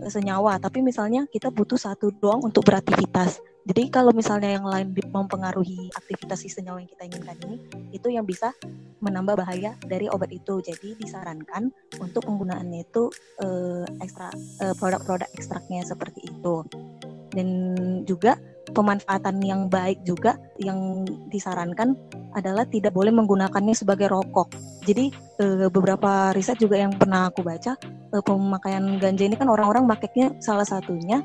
uh, 0.00 0.10
senyawa, 0.10 0.56
tapi 0.62 0.80
misalnya 0.80 1.26
kita 1.30 1.50
butuh 1.52 1.78
satu 1.78 2.14
doang 2.22 2.42
untuk 2.42 2.64
beraktivitas. 2.66 3.42
Jadi 3.64 3.88
kalau 3.88 4.12
misalnya 4.12 4.60
yang 4.60 4.68
lain 4.68 4.92
mempengaruhi 4.92 5.88
aktivitas 5.96 6.44
si 6.44 6.52
senyawa 6.52 6.84
yang 6.84 6.90
kita 6.92 7.08
inginkan 7.08 7.36
ini, 7.48 7.56
itu 7.96 8.12
yang 8.12 8.28
bisa 8.28 8.52
menambah 9.00 9.40
bahaya 9.40 9.72
dari 9.88 10.04
obat 10.12 10.28
itu. 10.36 10.60
Jadi 10.60 11.00
disarankan 11.00 11.72
untuk 11.96 12.28
penggunaannya 12.28 12.84
itu 12.84 13.08
uh, 13.40 13.88
ekstra 14.04 14.28
produk-produk 14.76 15.32
ekstraknya 15.32 15.80
seperti 15.80 16.28
itu. 16.28 16.60
Dan 17.32 17.48
juga 18.04 18.36
pemanfaatan 18.74 19.38
yang 19.40 19.70
baik 19.70 20.02
juga 20.02 20.34
yang 20.58 21.06
disarankan 21.30 21.94
adalah 22.34 22.66
tidak 22.66 22.90
boleh 22.90 23.14
menggunakannya 23.14 23.72
sebagai 23.72 24.10
rokok. 24.10 24.50
Jadi 24.84 25.14
e, 25.38 25.70
beberapa 25.70 26.34
riset 26.34 26.58
juga 26.58 26.82
yang 26.82 26.92
pernah 26.98 27.30
aku 27.30 27.46
baca 27.46 27.78
e, 27.86 28.16
pemakaian 28.20 28.98
ganja 28.98 29.24
ini 29.24 29.38
kan 29.38 29.46
orang-orang 29.48 29.86
makainya 29.86 30.34
salah 30.42 30.66
satunya 30.66 31.22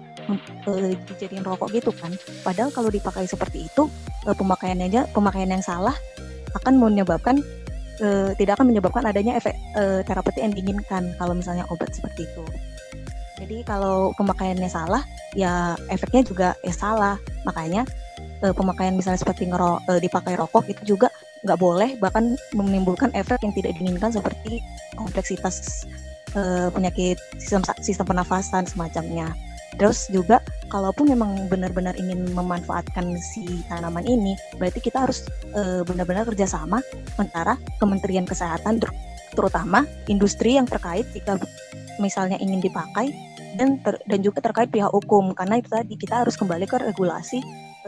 e, 0.70 0.96
dijadiin 1.10 1.44
rokok 1.44 1.74
gitu 1.74 1.90
kan. 1.92 2.14
Padahal 2.46 2.70
kalau 2.70 2.94
dipakai 2.94 3.26
seperti 3.26 3.66
itu 3.66 3.90
pemakaiannya 4.24 4.86
aja 4.88 5.02
pemakaian 5.10 5.50
yang 5.50 5.66
salah 5.66 5.98
akan 6.54 6.78
menyebabkan 6.78 7.42
tidak 8.40 8.56
akan 8.56 8.72
menyebabkan 8.72 9.04
adanya 9.12 9.36
efek 9.36 9.60
e, 9.76 10.08
terapeutik 10.08 10.40
yang 10.40 10.56
diinginkan 10.56 11.12
kalau 11.20 11.36
misalnya 11.36 11.68
obat 11.68 11.92
seperti 11.92 12.24
itu. 12.24 12.44
Jadi 13.40 13.64
kalau 13.64 14.12
pemakaiannya 14.20 14.68
salah, 14.68 15.04
ya 15.32 15.80
efeknya 15.88 16.28
juga 16.28 16.48
ya 16.62 16.76
salah. 16.76 17.16
Makanya 17.48 17.88
uh, 18.44 18.52
pemakaian 18.52 18.94
misalnya 18.94 19.24
seperti 19.24 19.48
ngero 19.48 19.80
uh, 19.88 20.00
dipakai 20.00 20.36
rokok 20.36 20.68
itu 20.68 20.96
juga 20.96 21.08
nggak 21.40 21.60
boleh 21.60 21.96
bahkan 22.04 22.36
menimbulkan 22.52 23.16
efek 23.16 23.40
yang 23.48 23.56
tidak 23.56 23.72
diinginkan 23.80 24.12
seperti 24.12 24.60
kompleksitas 25.00 25.88
uh, 26.36 26.68
penyakit 26.76 27.16
sistem 27.40 27.64
sistem 27.80 28.06
pernafasan 28.12 28.68
semacamnya. 28.68 29.32
Terus 29.80 30.12
juga 30.12 30.44
kalaupun 30.68 31.08
memang 31.08 31.48
benar-benar 31.48 31.96
ingin 31.96 32.28
memanfaatkan 32.36 33.16
si 33.22 33.64
tanaman 33.72 34.04
ini, 34.04 34.36
berarti 34.60 34.84
kita 34.84 35.08
harus 35.08 35.24
uh, 35.56 35.88
benar-benar 35.88 36.28
kerjasama 36.28 36.84
antara 37.16 37.56
Kementerian 37.80 38.28
Kesehatan 38.28 38.84
terutama 39.32 39.86
industri 40.12 40.58
yang 40.60 40.68
terkait 40.68 41.08
jika 41.16 41.40
misalnya 42.02 42.36
ingin 42.42 42.60
dipakai 42.60 43.14
dan 43.56 43.80
ter, 43.82 43.96
dan 44.06 44.20
juga 44.22 44.44
terkait 44.44 44.70
pihak 44.70 44.92
hukum. 44.92 45.34
Karena 45.34 45.58
itu 45.62 45.70
tadi 45.72 45.94
kita 45.96 46.26
harus 46.26 46.36
kembali 46.36 46.66
ke 46.70 46.78
regulasi 46.92 47.40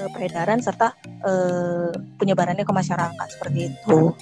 uh, 0.01 0.09
peredaran 0.13 0.61
serta 0.63 0.95
uh, 1.25 1.91
penyebarannya 2.17 2.65
ke 2.65 2.73
masyarakat. 2.73 3.27
Seperti 3.37 3.59
itu. 3.73 4.15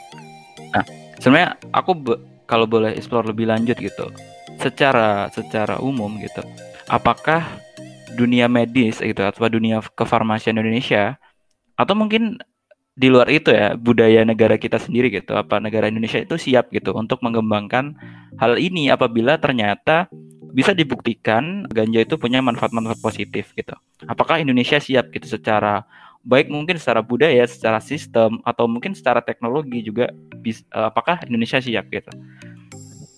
Nah, 0.74 0.86
sebenarnya 1.22 1.56
aku 1.72 1.92
be- 1.96 2.22
kalau 2.50 2.66
boleh 2.66 2.98
explore 2.98 3.30
lebih 3.30 3.48
lanjut 3.48 3.78
gitu, 3.78 4.10
secara 4.58 5.30
secara 5.30 5.78
umum 5.80 6.18
gitu, 6.20 6.42
apakah 6.90 7.46
dunia 8.18 8.50
medis 8.50 9.00
gitu 9.00 9.22
atau 9.22 9.46
dunia 9.48 9.80
kefarmasian 9.94 10.58
Indonesia 10.58 11.16
atau 11.78 11.94
mungkin 11.96 12.42
di 13.00 13.08
luar 13.08 13.32
itu 13.32 13.56
ya 13.56 13.80
budaya 13.80 14.28
negara 14.28 14.60
kita 14.60 14.76
sendiri 14.76 15.08
gitu 15.08 15.32
apa 15.32 15.64
negara 15.64 15.88
Indonesia 15.88 16.20
itu 16.20 16.36
siap 16.36 16.68
gitu 16.76 16.92
untuk 16.92 17.24
mengembangkan 17.24 17.96
hal 18.36 18.60
ini 18.60 18.92
apabila 18.92 19.40
ternyata 19.40 20.12
bisa 20.50 20.74
dibuktikan 20.74 21.66
ganja 21.70 22.02
itu 22.02 22.16
punya 22.18 22.42
manfaat-manfaat 22.42 23.00
positif 23.02 23.54
gitu. 23.54 23.76
Apakah 24.10 24.42
Indonesia 24.42 24.82
siap 24.82 25.14
gitu 25.14 25.30
secara 25.30 25.86
baik 26.26 26.52
mungkin 26.52 26.76
secara 26.76 27.00
budaya, 27.00 27.48
secara 27.48 27.80
sistem 27.80 28.44
atau 28.44 28.68
mungkin 28.68 28.92
secara 28.92 29.24
teknologi 29.24 29.80
juga 29.86 30.12
bis, 30.44 30.66
uh, 30.76 30.92
apakah 30.92 31.22
Indonesia 31.26 31.62
siap 31.64 31.88
gitu? 31.90 32.12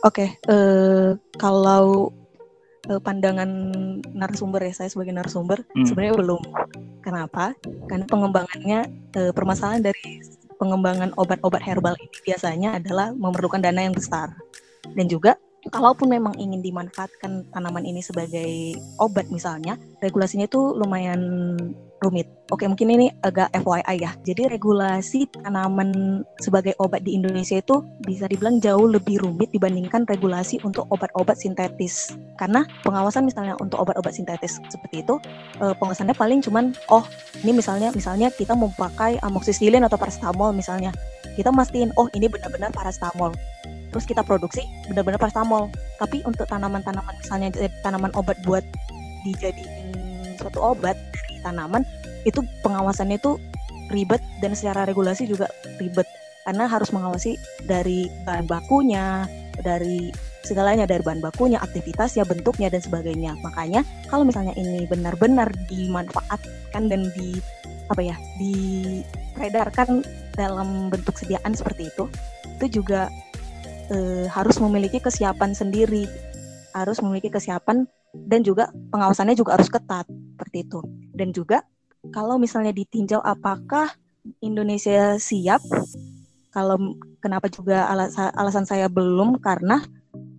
Oke, 0.02 0.26
okay, 0.26 0.30
uh, 0.50 1.14
kalau 1.38 2.10
uh, 2.90 3.02
pandangan 3.02 3.50
narasumber 4.14 4.66
ya 4.66 4.74
saya 4.74 4.90
sebagai 4.90 5.14
narasumber 5.14 5.62
hmm. 5.74 5.86
sebenarnya 5.86 6.16
belum. 6.18 6.42
Kenapa? 7.02 7.54
Karena 7.90 8.06
pengembangannya 8.06 8.80
uh, 9.18 9.32
permasalahan 9.34 9.82
dari 9.82 10.22
pengembangan 10.62 11.10
obat-obat 11.18 11.62
herbal 11.66 11.98
ini 11.98 12.18
biasanya 12.22 12.78
adalah 12.78 13.10
memerlukan 13.18 13.62
dana 13.66 13.82
yang 13.82 13.98
besar 13.98 14.30
dan 14.94 15.10
juga 15.10 15.34
kalaupun 15.70 16.10
memang 16.10 16.34
ingin 16.42 16.66
dimanfaatkan 16.66 17.46
tanaman 17.54 17.86
ini 17.86 18.02
sebagai 18.02 18.74
obat 18.98 19.30
misalnya, 19.30 19.78
regulasinya 20.02 20.50
itu 20.50 20.74
lumayan 20.74 21.22
rumit. 22.02 22.28
Oke, 22.50 22.66
mungkin 22.66 22.90
ini 22.92 23.08
agak 23.22 23.54
FYI 23.54 23.96
ya. 24.02 24.12
Jadi 24.26 24.50
regulasi 24.50 25.30
tanaman 25.40 26.22
sebagai 26.42 26.74
obat 26.82 27.06
di 27.06 27.16
Indonesia 27.16 27.62
itu 27.62 27.86
bisa 28.04 28.26
dibilang 28.26 28.58
jauh 28.58 28.90
lebih 28.90 29.22
rumit 29.22 29.54
dibandingkan 29.54 30.04
regulasi 30.10 30.58
untuk 30.66 30.90
obat-obat 30.90 31.38
sintetis. 31.38 32.18
Karena 32.36 32.66
pengawasan 32.84 33.30
misalnya 33.30 33.54
untuk 33.62 33.80
obat-obat 33.86 34.12
sintetis 34.12 34.58
seperti 34.68 35.06
itu, 35.06 35.16
eh, 35.62 35.74
pengawasannya 35.78 36.18
paling 36.18 36.42
cuman 36.42 36.74
oh, 36.90 37.06
ini 37.46 37.54
misalnya 37.56 37.94
misalnya 37.94 38.34
kita 38.34 38.58
mau 38.58 38.74
pakai 38.74 39.22
amoxicillin 39.22 39.86
atau 39.86 39.96
paracetamol 39.96 40.52
misalnya. 40.52 40.90
Kita 41.32 41.54
mastiin 41.54 41.96
oh 41.96 42.12
ini 42.12 42.28
benar-benar 42.28 42.76
paracetamol 42.76 43.32
terus 43.92 44.08
kita 44.08 44.24
produksi 44.24 44.64
benar-benar 44.88 45.20
paracetamol 45.20 45.68
tapi 46.00 46.24
untuk 46.24 46.48
tanaman-tanaman 46.48 47.12
misalnya 47.20 47.52
tanaman 47.84 48.12
obat 48.16 48.40
buat 48.48 48.64
dijadiin 49.28 49.92
suatu 50.40 50.64
obat 50.64 50.96
tanaman 51.42 51.84
itu 52.24 52.46
pengawasannya 52.62 53.18
itu 53.18 53.38
ribet 53.92 54.22
dan 54.40 54.56
secara 54.56 54.88
regulasi 54.88 55.28
juga 55.28 55.52
ribet 55.82 56.08
karena 56.48 56.66
harus 56.66 56.90
mengawasi 56.90 57.38
dari 57.70 58.10
bahan 58.26 58.50
bakunya 58.50 59.30
dari 59.62 60.10
segalanya 60.42 60.90
dari 60.90 61.06
bahan 61.06 61.22
bakunya, 61.22 61.62
aktivitasnya, 61.62 62.26
bentuknya 62.26 62.68
dan 62.74 62.82
sebagainya. 62.82 63.38
Makanya 63.46 63.86
kalau 64.10 64.26
misalnya 64.26 64.58
ini 64.58 64.90
benar-benar 64.90 65.54
dimanfaatkan 65.70 66.90
dan 66.90 67.08
di 67.14 67.38
apa 67.92 68.02
ya, 68.02 68.16
diperedarkan 68.40 70.02
dalam 70.34 70.90
bentuk 70.90 71.20
sediaan 71.20 71.54
seperti 71.54 71.92
itu, 71.92 72.08
itu 72.58 72.82
juga 72.82 73.12
e, 73.92 74.28
harus 74.32 74.58
memiliki 74.58 74.98
kesiapan 74.98 75.54
sendiri, 75.54 76.08
harus 76.74 76.98
memiliki 77.04 77.30
kesiapan 77.30 77.86
dan 78.14 78.44
juga 78.44 78.70
pengawasannya 78.92 79.36
juga 79.36 79.56
harus 79.60 79.72
ketat 79.72 80.06
seperti 80.08 80.68
itu. 80.68 80.80
Dan 81.12 81.32
juga 81.32 81.64
kalau 82.12 82.36
misalnya 82.42 82.74
ditinjau 82.76 83.22
apakah 83.22 83.92
Indonesia 84.42 85.18
siap, 85.18 85.62
kalau 86.52 86.98
kenapa 87.24 87.48
juga 87.48 87.88
alasan, 87.88 88.30
alasan 88.36 88.66
saya 88.68 88.92
belum 88.92 89.40
karena 89.40 89.82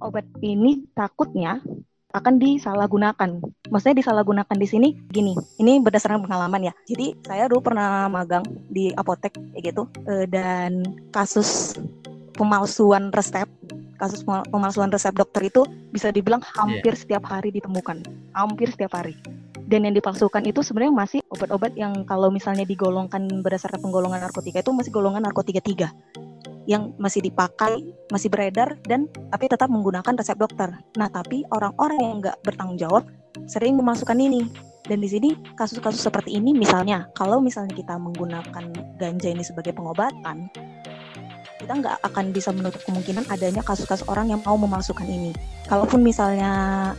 obat 0.03 0.27
ini 0.43 0.85
takutnya 0.93 1.63
akan 2.13 2.37
disalahgunakan. 2.37 3.41
Maksudnya 3.73 3.97
disalahgunakan 4.05 4.57
di 4.61 4.69
sini 4.69 4.89
gini. 5.09 5.33
Ini 5.57 5.81
berdasarkan 5.81 6.21
pengalaman 6.21 6.69
ya. 6.69 6.75
Jadi 6.85 7.17
saya 7.25 7.49
dulu 7.49 7.73
pernah 7.73 8.07
magang 8.13 8.45
di 8.69 8.93
apotek 8.93 9.33
kayak 9.33 9.73
gitu 9.73 9.89
e, 10.05 10.29
dan 10.29 10.85
kasus 11.09 11.81
pemalsuan 12.37 13.09
resep 13.17 13.49
kasus 14.03 14.27
pemalsuan 14.27 14.91
resep 14.91 15.15
dokter 15.15 15.47
itu 15.47 15.63
bisa 15.95 16.11
dibilang 16.11 16.43
hampir 16.43 16.91
yeah. 16.91 17.01
setiap 17.01 17.23
hari 17.31 17.55
ditemukan 17.55 18.03
hampir 18.35 18.67
setiap 18.67 18.99
hari 18.99 19.15
dan 19.71 19.87
yang 19.87 19.95
dipalsukan 19.95 20.43
itu 20.43 20.61
sebenarnya 20.67 20.93
masih 20.93 21.21
obat-obat 21.31 21.73
yang 21.79 22.03
kalau 22.03 22.35
misalnya 22.35 22.67
digolongkan 22.67 23.31
berdasarkan 23.47 23.79
penggolongan 23.79 24.27
narkotika 24.27 24.61
itu 24.61 24.75
masih 24.75 24.91
golongan 24.91 25.23
narkotika 25.23 25.63
tiga 25.63 25.89
yang 26.67 26.95
masih 26.95 27.27
dipakai, 27.27 27.83
masih 28.11 28.31
beredar 28.31 28.79
dan 28.87 29.11
tapi 29.35 29.51
tetap 29.51 29.67
menggunakan 29.67 30.15
resep 30.15 30.39
dokter. 30.39 30.71
Nah, 30.95 31.09
tapi 31.11 31.43
orang-orang 31.51 31.99
yang 31.99 32.15
nggak 32.23 32.37
bertanggung 32.47 32.79
jawab 32.79 33.05
sering 33.51 33.75
memasukkan 33.79 34.19
ini. 34.19 34.47
Dan 34.83 34.99
di 34.99 35.07
sini 35.07 35.31
kasus-kasus 35.55 36.03
seperti 36.03 36.35
ini 36.35 36.51
misalnya, 36.51 37.07
kalau 37.15 37.39
misalnya 37.39 37.71
kita 37.71 37.95
menggunakan 38.03 38.67
ganja 38.99 39.29
ini 39.31 39.47
sebagai 39.47 39.71
pengobatan, 39.79 40.51
kita 41.63 41.73
nggak 41.79 41.97
akan 42.03 42.25
bisa 42.35 42.51
menutup 42.51 42.83
kemungkinan 42.83 43.25
adanya 43.31 43.63
kasus-kasus 43.63 44.05
orang 44.11 44.35
yang 44.35 44.43
mau 44.43 44.59
memalsukan 44.59 45.07
ini. 45.07 45.31
Kalaupun 45.71 46.03
misalnya, 46.03 46.93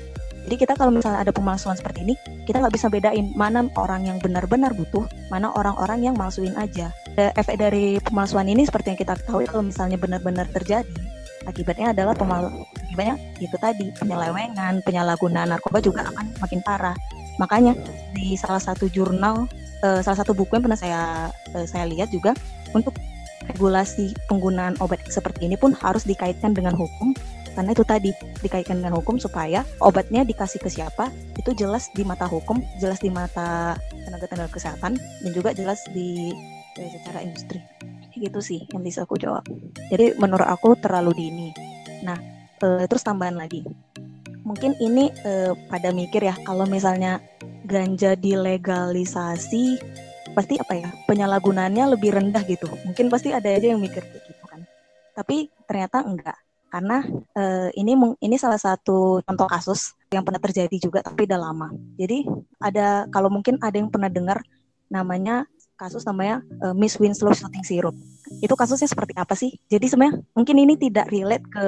jadi 0.47 0.55
kita 0.55 0.73
kalau 0.79 0.95
misalnya 0.95 1.19
ada 1.19 1.35
pemalsuan 1.35 1.75
seperti 1.75 2.07
ini, 2.07 2.13
kita 2.47 2.63
nggak 2.63 2.73
bisa 2.73 2.87
bedain 2.87 3.35
mana 3.35 3.67
orang 3.75 4.07
yang 4.07 4.17
benar-benar 4.23 4.71
butuh, 4.71 5.03
mana 5.27 5.51
orang-orang 5.51 6.07
yang 6.07 6.15
malsuin 6.15 6.55
aja. 6.55 6.95
Efek 7.13 7.59
dari 7.59 7.99
pemalsuan 8.01 8.49
ini 8.49 8.65
seperti 8.65 8.95
yang 8.95 8.99
kita 8.99 9.13
ketahui 9.19 9.45
kalau 9.45 9.67
misalnya 9.67 9.99
benar-benar 9.99 10.49
terjadi, 10.49 10.89
akibatnya 11.45 11.93
adalah 11.93 12.15
pemal 12.17 12.49
akibatnya 12.73 13.19
itu 13.37 13.55
tadi 13.59 13.91
penyelewengan, 13.99 14.81
penyalahgunaan 14.81 15.53
narkoba 15.53 15.83
juga 15.83 16.07
akan 16.09 16.25
makin 16.39 16.59
parah. 16.65 16.95
Makanya 17.37 17.77
di 18.13 18.37
salah 18.37 18.61
satu 18.61 18.89
jurnal, 18.89 19.45
uh, 19.85 19.99
salah 20.01 20.17
satu 20.23 20.33
buku 20.33 20.57
yang 20.57 20.65
pernah 20.65 20.79
saya 20.79 21.01
uh, 21.53 21.65
saya 21.69 21.85
lihat 21.85 22.09
juga 22.09 22.33
untuk 22.73 22.97
regulasi 23.51 24.15
penggunaan 24.31 24.79
obat 24.79 25.03
seperti 25.09 25.49
ini 25.49 25.59
pun 25.59 25.75
harus 25.75 26.07
dikaitkan 26.07 26.55
dengan 26.55 26.77
hukum 26.77 27.11
karena 27.53 27.71
itu 27.71 27.85
tadi 27.85 28.11
dikaitkan 28.41 28.81
dengan 28.81 28.97
hukum 28.97 29.21
supaya 29.21 29.61
obatnya 29.77 30.25
dikasih 30.25 30.57
ke 30.57 30.69
siapa 30.73 31.13
itu 31.37 31.53
jelas 31.53 31.93
di 31.93 32.01
mata 32.01 32.25
hukum, 32.25 32.57
jelas 32.81 32.97
di 32.97 33.13
mata 33.13 33.77
tenaga-tenaga 34.09 34.49
kesehatan 34.49 34.97
dan 34.97 35.31
juga 35.31 35.53
jelas 35.53 35.85
di 35.93 36.33
ya, 36.73 36.89
secara 36.89 37.21
industri. 37.21 37.61
Gitu 38.13 38.39
sih 38.41 38.65
yang 38.73 38.81
bisa 38.81 39.05
aku 39.05 39.21
jawab. 39.21 39.45
Jadi 39.93 40.17
menurut 40.17 40.45
aku 40.49 40.73
terlalu 40.81 41.13
dini. 41.13 41.49
Nah, 42.01 42.17
e, 42.57 42.89
terus 42.89 43.05
tambahan 43.05 43.37
lagi. 43.37 43.61
Mungkin 44.43 44.75
ini 44.81 45.13
e, 45.13 45.53
pada 45.69 45.93
mikir 45.93 46.25
ya 46.25 46.35
kalau 46.41 46.65
misalnya 46.65 47.21
ganja 47.69 48.17
dilegalisasi 48.17 49.77
pasti 50.33 50.57
apa 50.57 50.73
ya 50.75 50.89
penyalahgunaannya 51.07 51.85
lebih 51.97 52.13
rendah 52.17 52.43
gitu. 52.49 52.67
Mungkin 52.83 53.07
pasti 53.07 53.29
ada 53.31 53.47
aja 53.47 53.73
yang 53.73 53.79
mikir 53.79 54.01
kayak 54.01 54.23
gitu 54.27 54.43
kan. 54.49 54.65
Tapi 55.13 55.49
ternyata 55.69 56.01
enggak. 56.03 56.37
Karena 56.73 57.05
uh, 57.37 57.69
ini 57.77 57.93
ini 58.17 58.35
salah 58.41 58.57
satu 58.57 59.21
contoh 59.21 59.45
kasus 59.45 59.93
yang 60.09 60.25
pernah 60.25 60.41
terjadi 60.41 60.73
juga 60.81 61.05
tapi 61.05 61.29
udah 61.29 61.39
lama. 61.39 61.69
Jadi 62.01 62.25
ada 62.57 63.05
kalau 63.13 63.29
mungkin 63.29 63.61
ada 63.61 63.77
yang 63.77 63.93
pernah 63.93 64.09
dengar 64.09 64.41
namanya 64.89 65.45
kasus 65.77 66.01
namanya 66.05 66.41
uh, 66.65 66.73
Miss 66.73 66.97
Winslow 66.97 67.33
shooting 67.33 67.61
syrup 67.61 67.93
itu 68.41 68.53
kasusnya 68.57 68.89
seperti 68.89 69.13
apa 69.13 69.37
sih? 69.37 69.53
Jadi 69.69 69.85
sebenarnya 69.85 70.25
mungkin 70.33 70.55
ini 70.57 70.73
tidak 70.79 71.13
relate 71.13 71.45
ke 71.45 71.65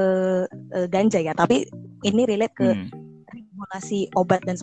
uh, 0.49 0.87
ganja 0.89 1.21
ya 1.21 1.37
tapi 1.37 1.69
ini 2.01 2.25
relate 2.25 2.55
ke 2.57 2.65
hmm. 2.65 2.89
regulasi 3.29 4.09
obat 4.17 4.41
dan 4.47 4.57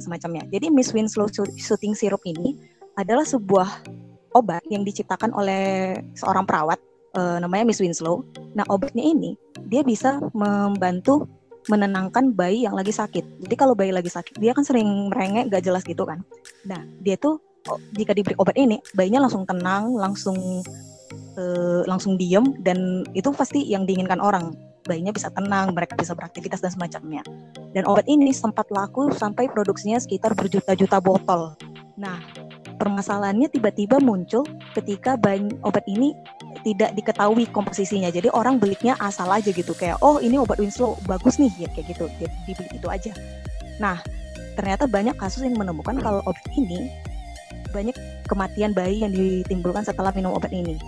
semacamnya. 0.00 0.48
Jadi 0.48 0.72
Miss 0.72 0.96
Winslow 0.96 1.28
shooting 1.58 1.92
syrup 1.92 2.24
ini 2.24 2.56
adalah 2.98 3.22
sebuah 3.22 3.86
obat 4.34 4.66
yang 4.66 4.82
diciptakan 4.82 5.30
oleh 5.32 5.94
seorang 6.18 6.42
perawat 6.42 6.82
uh, 7.14 7.38
namanya 7.38 7.70
Miss 7.70 7.80
Winslow. 7.80 8.26
Nah, 8.58 8.66
obatnya 8.66 9.06
ini 9.06 9.38
dia 9.70 9.86
bisa 9.86 10.18
membantu 10.34 11.30
menenangkan 11.68 12.32
bayi 12.32 12.64
yang 12.64 12.74
lagi 12.74 12.90
sakit. 12.90 13.44
Jadi 13.44 13.54
kalau 13.54 13.76
bayi 13.78 13.92
lagi 13.94 14.08
sakit, 14.10 14.40
dia 14.40 14.56
kan 14.56 14.64
sering 14.64 15.12
merengek 15.12 15.52
gak 15.52 15.62
jelas 15.62 15.84
gitu 15.84 16.02
kan. 16.02 16.24
Nah, 16.64 16.80
dia 17.04 17.14
tuh 17.20 17.38
jika 17.92 18.16
diberi 18.16 18.32
obat 18.40 18.56
ini, 18.56 18.80
bayinya 18.96 19.28
langsung 19.28 19.44
tenang, 19.44 19.92
langsung 19.92 20.64
uh, 21.36 21.82
langsung 21.84 22.16
diem 22.16 22.56
dan 22.64 23.04
itu 23.12 23.28
pasti 23.36 23.60
yang 23.68 23.84
diinginkan 23.84 24.18
orang. 24.18 24.56
Bayinya 24.88 25.12
bisa 25.12 25.28
tenang, 25.28 25.76
mereka 25.76 26.00
bisa 26.00 26.16
beraktivitas 26.16 26.64
dan 26.64 26.72
semacamnya. 26.72 27.20
Dan 27.76 27.84
obat 27.84 28.08
ini 28.08 28.32
sempat 28.32 28.72
laku 28.72 29.12
sampai 29.12 29.52
produksinya 29.52 30.00
sekitar 30.00 30.32
berjuta-juta 30.32 30.96
botol. 31.04 31.52
Nah, 32.00 32.16
permasalahannya 32.78 33.50
tiba-tiba 33.50 33.98
muncul 33.98 34.46
ketika 34.78 35.18
obat 35.66 35.84
ini 35.90 36.14
tidak 36.62 36.94
diketahui 36.94 37.50
komposisinya. 37.50 38.08
Jadi 38.08 38.30
orang 38.30 38.62
belinya 38.62 38.94
asal 39.02 39.28
aja 39.28 39.50
gitu 39.50 39.74
kayak 39.74 39.98
oh 40.00 40.22
ini 40.22 40.38
obat 40.38 40.62
Winslow 40.62 40.96
bagus 41.04 41.36
nih 41.42 41.50
ya 41.66 41.68
kayak 41.74 41.86
gitu. 41.92 42.04
Jadi 42.22 42.34
dibeli 42.46 42.68
itu 42.78 42.88
aja. 42.88 43.12
Nah, 43.82 43.98
ternyata 44.54 44.86
banyak 44.86 45.18
kasus 45.18 45.42
yang 45.44 45.58
menemukan 45.58 45.98
kalau 45.98 46.22
obat 46.24 46.46
ini 46.54 46.90
banyak 47.68 47.94
kematian 48.24 48.72
bayi 48.72 49.04
yang 49.04 49.12
ditimbulkan 49.12 49.84
setelah 49.84 50.14
minum 50.16 50.32
obat 50.32 50.54
ini. 50.54 50.80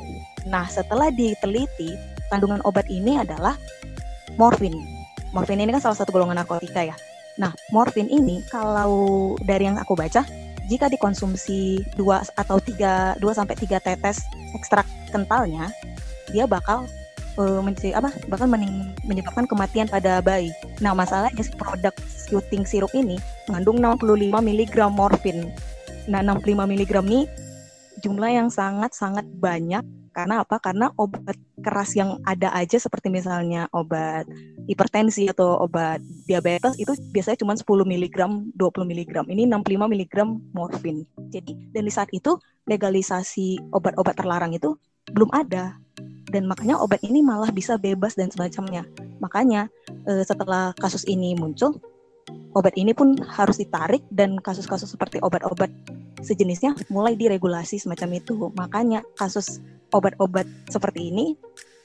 Nah, 0.48 0.64
setelah 0.64 1.12
diteliti, 1.12 1.92
kandungan 2.32 2.64
obat 2.64 2.88
ini 2.88 3.20
adalah 3.20 3.52
morfin. 4.40 4.72
Morfin 5.36 5.60
ini 5.60 5.70
kan 5.76 5.82
salah 5.84 5.98
satu 6.00 6.10
golongan 6.10 6.40
narkotika 6.40 6.80
ya. 6.82 6.96
Nah, 7.36 7.52
morfin 7.70 8.08
ini 8.08 8.42
kalau 8.48 9.36
dari 9.44 9.68
yang 9.68 9.76
aku 9.78 9.94
baca 9.94 10.24
jika 10.70 10.86
dikonsumsi 10.86 11.82
2 11.98 12.38
atau 12.38 12.56
3 12.62 13.18
2 13.18 13.26
sampai 13.34 13.58
3 13.58 13.82
tetes 13.82 14.22
ekstrak 14.54 14.86
kentalnya, 15.10 15.66
dia 16.30 16.46
bakal 16.46 16.86
uh, 17.34 17.58
menjadi 17.58 17.98
apa? 17.98 18.14
bakal 18.30 18.46
mening, 18.46 18.94
menyebabkan 19.02 19.50
kematian 19.50 19.90
pada 19.90 20.22
bayi. 20.22 20.54
Nah, 20.78 20.94
masalahnya 20.94 21.42
produk 21.58 21.90
shooting 22.06 22.62
sirup 22.62 22.94
ini 22.94 23.18
mengandung 23.50 23.82
65 23.82 24.30
mg 24.30 24.76
morfin. 24.94 25.50
Nah, 26.06 26.22
65 26.22 26.54
mg 26.70 26.92
ini 27.10 27.20
jumlah 27.98 28.30
yang 28.30 28.48
sangat-sangat 28.48 29.26
banyak 29.26 29.82
karena 30.14 30.46
apa? 30.46 30.56
Karena 30.62 30.94
obat 30.94 31.34
keras 31.60 31.92
yang 31.94 32.18
ada 32.24 32.50
aja 32.56 32.80
seperti 32.80 33.12
misalnya 33.12 33.68
obat 33.72 34.26
hipertensi 34.66 35.28
atau 35.28 35.60
obat 35.60 36.00
diabetes 36.24 36.76
itu 36.80 36.92
biasanya 37.12 37.38
cuma 37.40 37.54
10 37.54 37.64
mg, 37.64 38.18
20 38.56 38.90
mg. 38.90 39.12
Ini 39.28 39.42
65 39.48 39.92
mg 39.92 40.14
morfin. 40.56 41.04
Jadi 41.30 41.52
dan 41.70 41.82
di 41.86 41.92
saat 41.92 42.10
itu 42.10 42.36
legalisasi 42.68 43.72
obat-obat 43.72 44.16
terlarang 44.16 44.56
itu 44.56 44.76
belum 45.12 45.30
ada. 45.32 45.76
Dan 46.30 46.46
makanya 46.46 46.78
obat 46.78 47.02
ini 47.02 47.20
malah 47.26 47.50
bisa 47.50 47.74
bebas 47.74 48.14
dan 48.14 48.30
semacamnya. 48.30 48.86
Makanya 49.18 49.66
eh, 50.06 50.22
setelah 50.22 50.70
kasus 50.78 51.02
ini 51.10 51.34
muncul, 51.34 51.74
obat 52.54 52.74
ini 52.78 52.94
pun 52.94 53.18
harus 53.18 53.58
ditarik 53.58 54.02
dan 54.14 54.38
kasus-kasus 54.38 54.94
seperti 54.94 55.18
obat-obat 55.22 55.70
sejenisnya 56.20 56.76
mulai 56.92 57.16
diregulasi 57.16 57.80
semacam 57.80 58.20
itu. 58.20 58.52
Makanya 58.54 59.04
kasus 59.16 59.60
obat-obat 59.90 60.46
seperti 60.70 61.10
ini, 61.10 61.34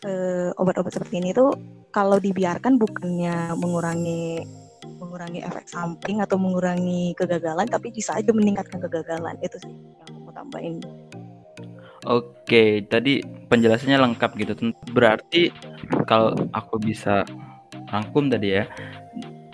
eh, 0.06 0.52
obat-obat 0.60 0.94
seperti 0.94 1.20
ini 1.20 1.34
tuh 1.34 1.52
kalau 1.90 2.20
dibiarkan 2.22 2.78
bukannya 2.78 3.56
mengurangi 3.58 4.44
mengurangi 4.86 5.42
efek 5.42 5.66
samping 5.66 6.22
atau 6.22 6.38
mengurangi 6.38 7.18
kegagalan, 7.18 7.66
tapi 7.66 7.90
bisa 7.90 8.16
aja 8.16 8.30
meningkatkan 8.32 8.80
kegagalan. 8.80 9.36
Itu 9.42 9.58
sih 9.60 9.72
yang 9.72 10.24
mau 10.24 10.32
tambahin. 10.32 10.80
Oke, 12.06 12.86
tadi 12.86 13.26
penjelasannya 13.50 13.98
lengkap 13.98 14.32
gitu. 14.38 14.54
Berarti 14.94 15.50
kalau 16.06 16.38
aku 16.54 16.78
bisa 16.78 17.26
rangkum 17.90 18.30
tadi 18.30 18.62
ya, 18.62 18.70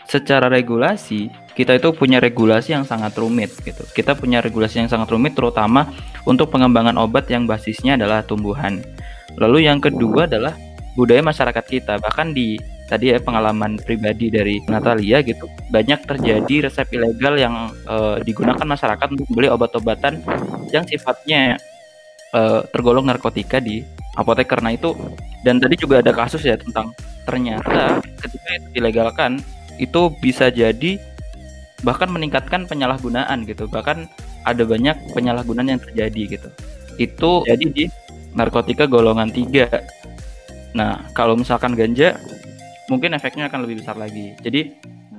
secara 0.04 0.52
regulasi 0.52 1.32
kita 1.54 1.78
itu 1.78 1.92
punya 1.92 2.24
regulasi 2.24 2.74
yang 2.76 2.86
sangat 2.88 3.16
rumit 3.20 3.52
gitu. 3.64 3.84
Kita 3.92 4.16
punya 4.16 4.40
regulasi 4.40 4.84
yang 4.84 4.90
sangat 4.90 5.12
rumit 5.12 5.36
terutama 5.36 5.92
untuk 6.24 6.52
pengembangan 6.54 6.96
obat 7.00 7.28
yang 7.28 7.44
basisnya 7.44 8.00
adalah 8.00 8.24
tumbuhan. 8.24 8.80
Lalu 9.36 9.68
yang 9.68 9.84
kedua 9.84 10.28
adalah 10.28 10.56
budaya 10.96 11.24
masyarakat 11.24 11.66
kita. 11.68 12.00
Bahkan 12.00 12.36
di 12.36 12.60
tadi 12.92 13.16
ya 13.16 13.20
pengalaman 13.24 13.80
pribadi 13.80 14.28
dari 14.28 14.60
Natalia 14.68 15.24
gitu, 15.24 15.48
banyak 15.72 16.04
terjadi 16.04 16.68
resep 16.68 16.88
ilegal 16.92 17.40
yang 17.40 17.72
uh, 17.88 18.20
digunakan 18.20 18.68
masyarakat 18.68 19.08
untuk 19.16 19.28
membeli 19.32 19.48
obat-obatan 19.48 20.20
yang 20.76 20.84
sifatnya 20.84 21.56
uh, 22.36 22.64
tergolong 22.72 23.08
narkotika 23.08 23.64
di 23.64 23.84
apotek 24.20 24.52
karena 24.52 24.76
itu 24.76 24.92
dan 25.48 25.64
tadi 25.64 25.80
juga 25.80 26.04
ada 26.04 26.12
kasus 26.12 26.44
ya 26.44 26.60
tentang 26.60 26.92
ternyata 27.24 28.04
ketika 28.20 28.50
itu 28.60 28.68
dilegalkan 28.76 29.40
itu 29.80 30.12
bisa 30.20 30.52
jadi 30.52 31.00
bahkan 31.82 32.10
meningkatkan 32.10 32.66
penyalahgunaan 32.70 33.46
gitu 33.46 33.66
bahkan 33.70 34.06
ada 34.46 34.64
banyak 34.66 34.98
penyalahgunaan 35.14 35.78
yang 35.78 35.82
terjadi 35.82 36.40
gitu 36.40 36.50
itu 36.98 37.32
jadi 37.46 37.66
di 37.70 37.86
narkotika 38.38 38.86
golongan 38.86 39.30
tiga 39.34 39.68
nah 40.72 41.04
kalau 41.18 41.36
misalkan 41.36 41.76
ganja 41.76 42.16
mungkin 42.88 43.16
efeknya 43.18 43.52
akan 43.52 43.66
lebih 43.68 43.84
besar 43.84 43.98
lagi 43.98 44.38
jadi 44.40 44.72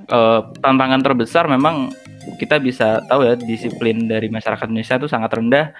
eh, 0.07 0.41
tantangan 0.63 1.01
terbesar 1.03 1.45
memang 1.45 1.93
kita 2.39 2.55
bisa 2.63 3.03
tahu 3.11 3.27
ya 3.27 3.35
disiplin 3.35 4.07
dari 4.07 4.31
masyarakat 4.31 4.63
Indonesia 4.71 4.95
itu 4.95 5.09
sangat 5.11 5.31
rendah 5.35 5.75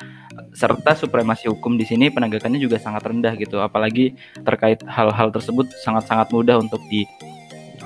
serta 0.54 0.94
supremasi 0.94 1.50
hukum 1.50 1.80
di 1.80 1.86
sini 1.88 2.12
penegakannya 2.14 2.62
juga 2.62 2.78
sangat 2.78 3.06
rendah 3.10 3.34
gitu 3.40 3.64
apalagi 3.64 4.14
terkait 4.44 4.82
hal-hal 4.86 5.34
tersebut 5.34 5.70
sangat-sangat 5.82 6.30
mudah 6.30 6.60
untuk 6.62 6.82
di 6.90 7.08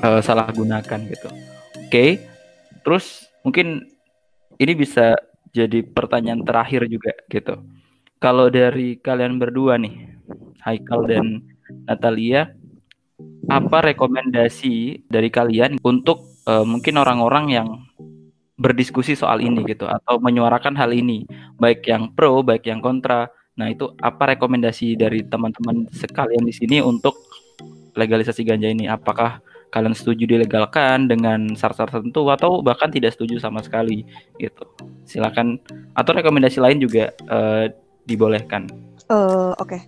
uh, 0.03 0.19
salah 0.19 0.49
gunakan 0.51 0.99
gitu. 1.07 1.29
Oke, 1.87 1.89
okay. 1.89 2.09
Terus 2.87 3.27
mungkin 3.43 3.83
ini 4.63 4.73
bisa 4.79 5.19
jadi 5.51 5.83
pertanyaan 5.83 6.47
terakhir 6.47 6.87
juga 6.87 7.11
gitu. 7.27 7.59
Kalau 8.23 8.47
dari 8.47 8.95
kalian 8.95 9.35
berdua 9.35 9.75
nih, 9.75 10.15
Haikal 10.63 11.03
dan 11.03 11.43
Natalia, 11.83 12.55
apa 13.51 13.91
rekomendasi 13.91 15.03
dari 15.11 15.27
kalian 15.27 15.83
untuk 15.83 16.31
uh, 16.47 16.63
mungkin 16.63 16.95
orang-orang 16.95 17.45
yang 17.51 17.67
berdiskusi 18.57 19.13
soal 19.13 19.43
ini 19.43 19.67
gitu 19.67 19.85
atau 19.85 20.17
menyuarakan 20.23 20.73
hal 20.79 20.95
ini, 20.95 21.27
baik 21.59 21.85
yang 21.91 22.15
pro, 22.15 22.39
baik 22.41 22.71
yang 22.71 22.79
kontra. 22.79 23.27
Nah, 23.59 23.67
itu 23.67 23.91
apa 23.99 24.33
rekomendasi 24.33 24.95
dari 24.95 25.27
teman-teman 25.27 25.91
sekalian 25.91 26.45
di 26.47 26.55
sini 26.55 26.79
untuk 26.79 27.19
legalisasi 27.93 28.41
ganja 28.47 28.71
ini? 28.71 28.89
Apakah 28.89 29.43
kalian 29.71 29.95
setuju 29.95 30.23
dilegalkan 30.23 31.11
dengan 31.11 31.51
syarat-syarat 31.53 31.99
tertentu 31.99 32.23
atau 32.31 32.63
bahkan 32.63 32.87
tidak 32.87 33.15
setuju 33.15 33.39
sama 33.39 33.59
sekali 33.59 34.07
gitu. 34.39 34.63
Silakan 35.03 35.59
atau 35.91 36.11
rekomendasi 36.15 36.63
lain 36.63 36.79
juga 36.79 37.11
uh, 37.27 37.67
dibolehkan. 38.07 38.67
Uh, 39.07 39.51
oke. 39.59 39.75
Okay. 39.75 39.81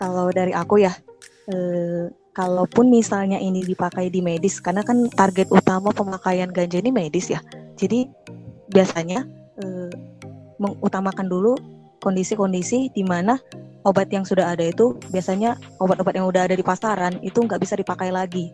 kalau 0.00 0.32
dari 0.32 0.56
aku 0.56 0.80
ya 0.80 0.96
uh, 1.52 2.08
kalaupun 2.32 2.88
misalnya 2.88 3.36
ini 3.36 3.60
dipakai 3.60 4.08
di 4.08 4.24
medis 4.24 4.64
karena 4.64 4.80
kan 4.80 5.12
target 5.12 5.52
utama 5.52 5.92
pemakaian 5.92 6.48
ganja 6.48 6.80
ini 6.80 6.88
medis 6.88 7.28
ya. 7.28 7.44
Jadi 7.76 8.08
biasanya 8.72 9.28
uh, 9.60 9.92
mengutamakan 10.56 11.28
dulu 11.28 11.56
kondisi-kondisi 12.00 12.96
di 12.96 13.04
mana 13.04 13.36
obat 13.84 14.08
yang 14.12 14.24
sudah 14.24 14.52
ada 14.56 14.64
itu 14.64 14.96
biasanya 15.12 15.56
obat-obat 15.80 16.16
yang 16.16 16.28
udah 16.28 16.48
ada 16.48 16.56
di 16.56 16.64
pasaran 16.64 17.20
itu 17.20 17.40
nggak 17.44 17.60
bisa 17.60 17.76
dipakai 17.76 18.12
lagi 18.12 18.52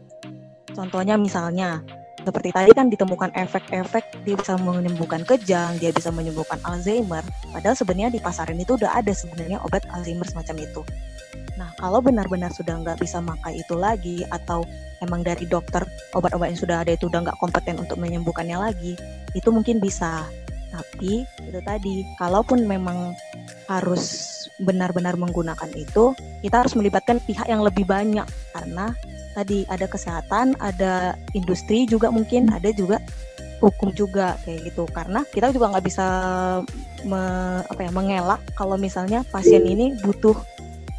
Contohnya 0.77 1.17
misalnya 1.17 1.81
seperti 2.21 2.51
tadi 2.53 2.71
kan 2.75 2.91
ditemukan 2.93 3.33
efek-efek 3.33 4.27
dia 4.27 4.37
bisa 4.37 4.59
menyembuhkan 4.61 5.23
kejang, 5.25 5.79
dia 5.81 5.95
bisa 5.95 6.13
menyembuhkan 6.13 6.61
Alzheimer. 6.67 7.25
Padahal 7.55 7.79
sebenarnya 7.79 8.13
di 8.13 8.21
pasaran 8.21 8.61
itu 8.61 8.77
udah 8.77 8.99
ada 8.99 9.15
sebenarnya 9.17 9.63
obat 9.65 9.89
Alzheimer 9.89 10.27
semacam 10.29 10.57
itu. 10.61 10.83
Nah, 11.57 11.73
kalau 11.81 12.05
benar-benar 12.05 12.53
sudah 12.53 12.77
nggak 12.85 13.01
bisa 13.01 13.23
makai 13.25 13.65
itu 13.65 13.73
lagi 13.79 14.21
atau 14.29 14.67
emang 15.01 15.25
dari 15.25 15.49
dokter 15.49 15.87
obat-obat 16.13 16.53
yang 16.53 16.61
sudah 16.61 16.77
ada 16.85 16.93
itu 16.93 17.09
udah 17.09 17.25
nggak 17.25 17.39
kompeten 17.41 17.81
untuk 17.81 17.97
menyembuhkannya 17.97 18.59
lagi, 18.61 18.93
itu 19.33 19.49
mungkin 19.49 19.81
bisa. 19.81 20.29
Tapi 20.69 21.25
itu 21.25 21.61
tadi, 21.65 22.05
kalaupun 22.21 22.69
memang 22.69 23.17
harus 23.71 24.35
benar-benar 24.61 25.17
menggunakan 25.17 25.73
itu, 25.73 26.13
kita 26.45 26.67
harus 26.67 26.77
melibatkan 26.77 27.23
pihak 27.25 27.49
yang 27.49 27.65
lebih 27.65 27.89
banyak 27.89 28.29
karena 28.53 28.93
tadi 29.37 29.69
ada 29.69 29.85
kesehatan, 29.85 30.57
ada 30.65 31.13
industri 31.37 31.85
juga 31.85 32.09
mungkin, 32.09 32.49
ada 32.49 32.73
juga 32.73 32.97
hukum 33.61 33.93
juga 33.93 34.41
kayak 34.49 34.73
gitu. 34.73 34.89
Karena 34.89 35.21
kita 35.29 35.53
juga 35.53 35.77
nggak 35.77 35.85
bisa 35.85 36.07
me, 37.05 37.21
apa 37.69 37.81
ya 37.85 37.93
mengelak 37.93 38.41
kalau 38.57 38.81
misalnya 38.81 39.21
pasien 39.29 39.65
ini 39.69 39.93
butuh 40.01 40.37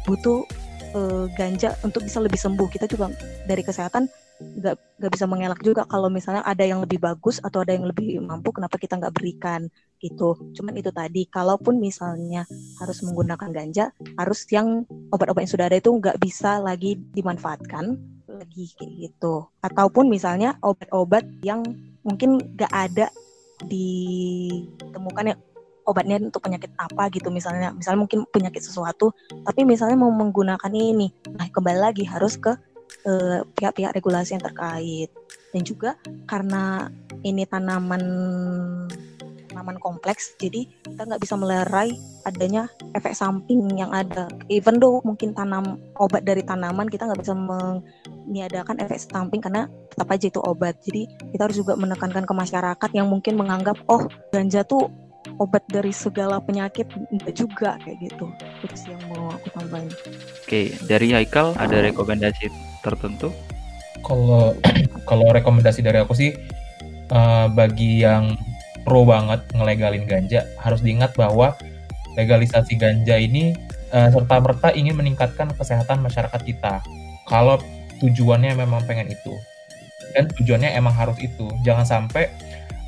butuh 0.06 0.46
e, 0.94 1.00
ganja 1.34 1.74
untuk 1.82 2.06
bisa 2.06 2.22
lebih 2.22 2.38
sembuh. 2.38 2.68
Kita 2.70 2.86
juga 2.86 3.10
dari 3.50 3.66
kesehatan 3.66 4.06
nggak 4.38 5.02
nggak 5.02 5.12
bisa 5.18 5.26
mengelak 5.26 5.58
juga 5.66 5.82
kalau 5.90 6.06
misalnya 6.06 6.46
ada 6.46 6.62
yang 6.62 6.78
lebih 6.78 7.02
bagus 7.02 7.42
atau 7.42 7.66
ada 7.66 7.74
yang 7.74 7.90
lebih 7.90 8.22
mampu 8.22 8.54
kenapa 8.54 8.78
kita 8.78 8.94
nggak 8.94 9.14
berikan 9.18 9.66
gitu. 9.98 10.38
Cuman 10.54 10.78
itu 10.78 10.94
tadi 10.94 11.26
kalaupun 11.26 11.82
misalnya 11.82 12.46
harus 12.78 13.02
menggunakan 13.02 13.50
ganja 13.50 13.90
harus 14.14 14.46
yang 14.54 14.86
obat-obat 15.10 15.42
yang 15.42 15.52
sudah 15.58 15.66
ada 15.66 15.82
itu 15.82 15.90
nggak 15.90 16.22
bisa 16.22 16.62
lagi 16.62 17.02
dimanfaatkan 17.18 18.17
lagi 18.38 18.70
kayak 18.78 18.92
gitu. 18.96 19.46
Ataupun 19.60 20.06
misalnya 20.06 20.56
obat-obat 20.62 21.26
yang 21.42 21.62
mungkin 22.06 22.38
gak 22.54 22.70
ada 22.70 23.06
ditemukan 23.66 25.34
ya 25.34 25.36
obatnya 25.88 26.20
untuk 26.20 26.44
penyakit 26.44 26.70
apa 26.78 27.10
gitu 27.10 27.28
misalnya. 27.34 27.74
Misalnya 27.74 28.06
mungkin 28.06 28.28
penyakit 28.30 28.62
sesuatu 28.62 29.10
tapi 29.42 29.66
misalnya 29.66 29.98
mau 29.98 30.12
menggunakan 30.12 30.70
ini. 30.70 31.10
Nah 31.34 31.48
kembali 31.50 31.80
lagi 31.80 32.04
harus 32.06 32.38
ke 32.38 32.54
eh, 33.08 33.40
pihak-pihak 33.42 33.96
regulasi 33.96 34.38
yang 34.38 34.44
terkait. 34.44 35.10
Dan 35.48 35.64
juga 35.64 35.96
karena 36.28 36.92
ini 37.24 37.48
tanaman 37.48 38.02
tanaman 39.58 39.82
kompleks 39.82 40.38
jadi 40.38 40.70
kita 40.86 41.02
nggak 41.02 41.18
bisa 41.18 41.34
melerai 41.34 41.90
adanya 42.22 42.70
efek 42.94 43.10
samping 43.10 43.74
yang 43.74 43.90
ada. 43.90 44.30
Even 44.46 44.78
though 44.78 45.02
mungkin 45.02 45.34
tanam 45.34 45.82
obat 45.98 46.22
dari 46.22 46.46
tanaman 46.46 46.86
kita 46.86 47.10
nggak 47.10 47.18
bisa 47.26 47.34
meniadakan 47.34 48.78
efek 48.78 49.02
samping 49.02 49.42
karena 49.42 49.66
tetap 49.90 50.06
aja 50.14 50.30
itu 50.30 50.38
obat. 50.46 50.78
Jadi 50.86 51.10
kita 51.34 51.50
harus 51.50 51.58
juga 51.58 51.74
menekankan 51.74 52.22
ke 52.22 52.34
masyarakat 52.38 52.90
yang 52.94 53.10
mungkin 53.10 53.34
menganggap 53.34 53.82
oh 53.90 54.06
ganja 54.30 54.62
tuh 54.62 54.86
obat 55.42 55.66
dari 55.66 55.90
segala 55.90 56.38
penyakit. 56.38 56.86
Enggak 57.10 57.34
juga 57.34 57.74
kayak 57.82 57.98
gitu. 57.98 58.30
Itu 58.62 58.74
sih 58.78 58.94
yang 58.94 59.02
mau 59.10 59.34
aku 59.34 59.50
tambahin. 59.58 59.90
Oke 60.46 60.70
dari 60.86 61.10
Haikal 61.10 61.58
ada 61.58 61.82
rekomendasi 61.82 62.46
tertentu? 62.86 63.34
Kalau 64.06 64.54
kalau 65.10 65.26
rekomendasi 65.34 65.82
dari 65.82 65.98
aku 65.98 66.14
sih 66.14 66.30
uh, 67.10 67.50
bagi 67.50 68.06
yang 68.06 68.38
pro 68.88 69.04
banget 69.04 69.44
ngelegalin 69.52 70.08
ganja, 70.08 70.48
harus 70.56 70.80
diingat 70.80 71.12
bahwa 71.12 71.52
legalisasi 72.16 72.80
ganja 72.80 73.20
ini 73.20 73.52
uh, 73.92 74.08
serta 74.08 74.40
merta 74.40 74.72
ingin 74.72 74.96
meningkatkan 74.96 75.52
kesehatan 75.52 76.00
masyarakat 76.00 76.40
kita. 76.40 76.80
Kalau 77.28 77.60
tujuannya 78.00 78.56
memang 78.56 78.88
pengen 78.88 79.12
itu, 79.12 79.36
dan 80.16 80.32
tujuannya 80.32 80.72
emang 80.72 80.96
harus 80.96 81.20
itu, 81.20 81.52
jangan 81.60 81.84
sampai 81.84 82.32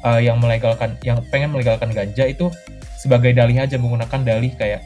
uh, 0.08 0.16
yang 0.16 0.40
melegalkan, 0.40 0.96
yang 1.04 1.20
pengen 1.28 1.52
melegalkan 1.52 1.92
ganja 1.92 2.24
itu 2.24 2.48
sebagai 2.96 3.36
dalih 3.36 3.60
aja 3.60 3.76
menggunakan 3.76 4.24
dalih 4.24 4.56
kayak 4.56 4.80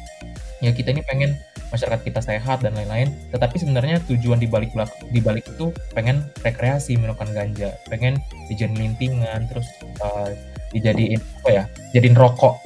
ya 0.58 0.70
kita 0.74 0.94
ini 0.94 1.02
pengen 1.06 1.38
masyarakat 1.74 2.06
kita 2.06 2.22
sehat 2.22 2.62
dan 2.62 2.74
lain-lain. 2.78 3.10
Tetapi 3.34 3.58
sebenarnya 3.58 3.98
tujuan 4.06 4.38
di 4.38 4.46
balik 4.46 4.70
di 5.10 5.18
balik 5.18 5.46
itu 5.50 5.74
pengen 5.94 6.22
rekreasi 6.46 6.94
menggunakan 6.94 7.30
ganja. 7.34 7.70
Pengen 7.90 8.22
dijadiin 8.46 8.78
lintingan 8.78 9.50
terus 9.50 9.66
uh, 10.02 10.30
dijadiin 10.74 11.22
apa 11.42 11.48
ya 11.50 11.64
jadiin 11.94 12.18
rokok 12.18 12.58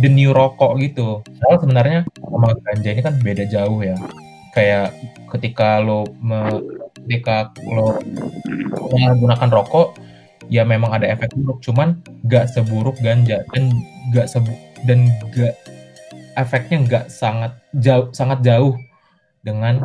the 0.00 0.08
new, 0.10 0.34
rokok 0.34 0.76
gitu. 0.82 1.22
Padahal 1.24 1.58
sebenarnya 1.62 1.98
sama 2.20 2.48
ganja 2.60 2.88
ini 2.90 3.02
kan 3.04 3.14
beda 3.22 3.44
jauh 3.48 3.80
ya. 3.80 3.96
Kayak 4.54 4.94
ketika 5.34 5.82
lo 5.82 6.06
me, 6.22 6.62
ketika 7.04 7.50
lo 7.66 7.98
menggunakan 8.94 9.50
rokok 9.50 9.98
ya 10.52 10.62
memang 10.62 10.92
ada 10.92 11.08
efek 11.08 11.32
buruk 11.34 11.64
cuman 11.64 11.98
gak 12.28 12.52
seburuk 12.52 12.94
ganja 13.00 13.42
dan 13.56 13.72
gak 14.12 14.28
sebu 14.28 14.52
dan 14.84 15.08
gak 15.32 15.56
efeknya 16.36 16.84
nggak 16.84 17.04
sangat 17.08 17.56
jauh 17.80 18.12
sangat 18.12 18.44
jauh 18.44 18.76
dengan 19.40 19.80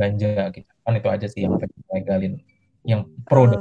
ganja 0.00 0.48
gitu 0.56 0.70
kan 0.80 0.96
itu 0.96 1.08
aja 1.12 1.26
sih 1.28 1.44
yang 1.44 1.60
legalin 1.92 2.40
yang 2.88 3.04
pro 3.28 3.52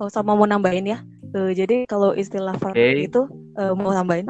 oh 0.00 0.08
sama 0.10 0.36
mau 0.36 0.48
nambahin 0.48 0.86
ya? 0.86 0.98
Uh, 1.34 1.52
jadi 1.52 1.84
kalau 1.90 2.16
istilah 2.16 2.54
farmasi 2.56 3.06
okay. 3.06 3.08
itu 3.08 3.22
uh, 3.58 3.72
mau 3.76 3.92
nambahin? 3.92 4.28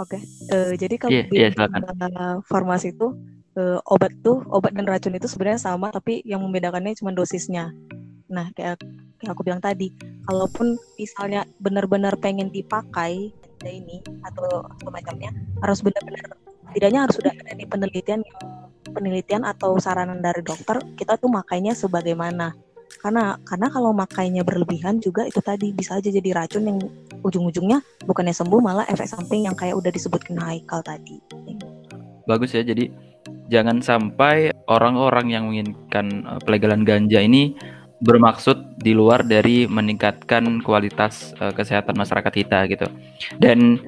Oke. 0.00 0.18
Okay. 0.18 0.20
uh, 0.50 0.72
jadi 0.74 0.94
kalau 0.98 1.14
yeah, 1.14 1.26
di 1.30 1.38
yeah, 1.38 2.42
farmasi 2.44 2.92
itu 2.92 3.14
uh, 3.58 3.78
obat 3.88 4.12
tuh 4.26 4.42
obat 4.50 4.74
dan 4.74 4.86
racun 4.86 5.14
itu 5.14 5.30
sebenarnya 5.30 5.60
sama 5.62 5.90
tapi 5.94 6.20
yang 6.26 6.42
membedakannya 6.42 6.98
cuma 6.98 7.14
dosisnya. 7.14 7.70
Nah 8.30 8.50
kayak 8.58 8.82
kayak 9.22 9.30
aku 9.30 9.42
bilang 9.46 9.62
tadi 9.62 9.94
kalaupun 10.26 10.76
misalnya 10.98 11.46
benar-benar 11.62 12.18
pengen 12.18 12.50
dipakai 12.50 13.30
ini 13.64 14.04
atau 14.20 14.60
semacamnya 14.84 15.32
harus 15.64 15.80
benar-benar 15.80 16.36
tidaknya 16.76 17.00
harus 17.08 17.16
sudah 17.16 17.32
ada 17.32 17.56
di 17.56 17.64
penelitian 17.64 18.20
penelitian 18.92 19.42
atau 19.48 19.80
saranan 19.80 20.20
dari 20.20 20.44
dokter 20.44 20.84
kita 21.00 21.16
tuh 21.16 21.32
makainya 21.32 21.72
sebagaimana 21.72 22.52
karena 23.00 23.38
karena 23.42 23.66
kalau 23.70 23.90
makainya 23.94 24.42
berlebihan 24.42 24.98
juga 24.98 25.26
itu 25.26 25.38
tadi 25.38 25.70
bisa 25.70 25.98
aja 25.98 26.08
jadi 26.08 26.30
racun 26.34 26.64
yang 26.68 26.78
ujung-ujungnya 27.24 27.80
bukannya 28.04 28.34
sembuh 28.34 28.60
malah 28.60 28.86
efek 28.90 29.08
samping 29.08 29.46
yang 29.48 29.56
kayak 29.56 29.78
udah 29.78 29.90
disebutkan 29.90 30.38
Haikal 30.40 30.80
tadi. 30.84 31.18
Bagus 32.24 32.56
ya 32.56 32.64
jadi 32.64 32.88
jangan 33.52 33.84
sampai 33.84 34.54
orang-orang 34.68 35.26
yang 35.32 35.44
menginginkan 35.50 36.06
eh, 36.24 36.40
pelegalan 36.42 36.82
ganja 36.82 37.20
ini 37.20 37.54
bermaksud 38.04 38.76
di 38.84 38.92
luar 38.92 39.24
dari 39.24 39.64
meningkatkan 39.64 40.60
kualitas 40.60 41.32
uh, 41.40 41.54
kesehatan 41.56 41.96
masyarakat 41.96 42.32
kita 42.36 42.68
gitu. 42.68 42.84
Dan 43.40 43.80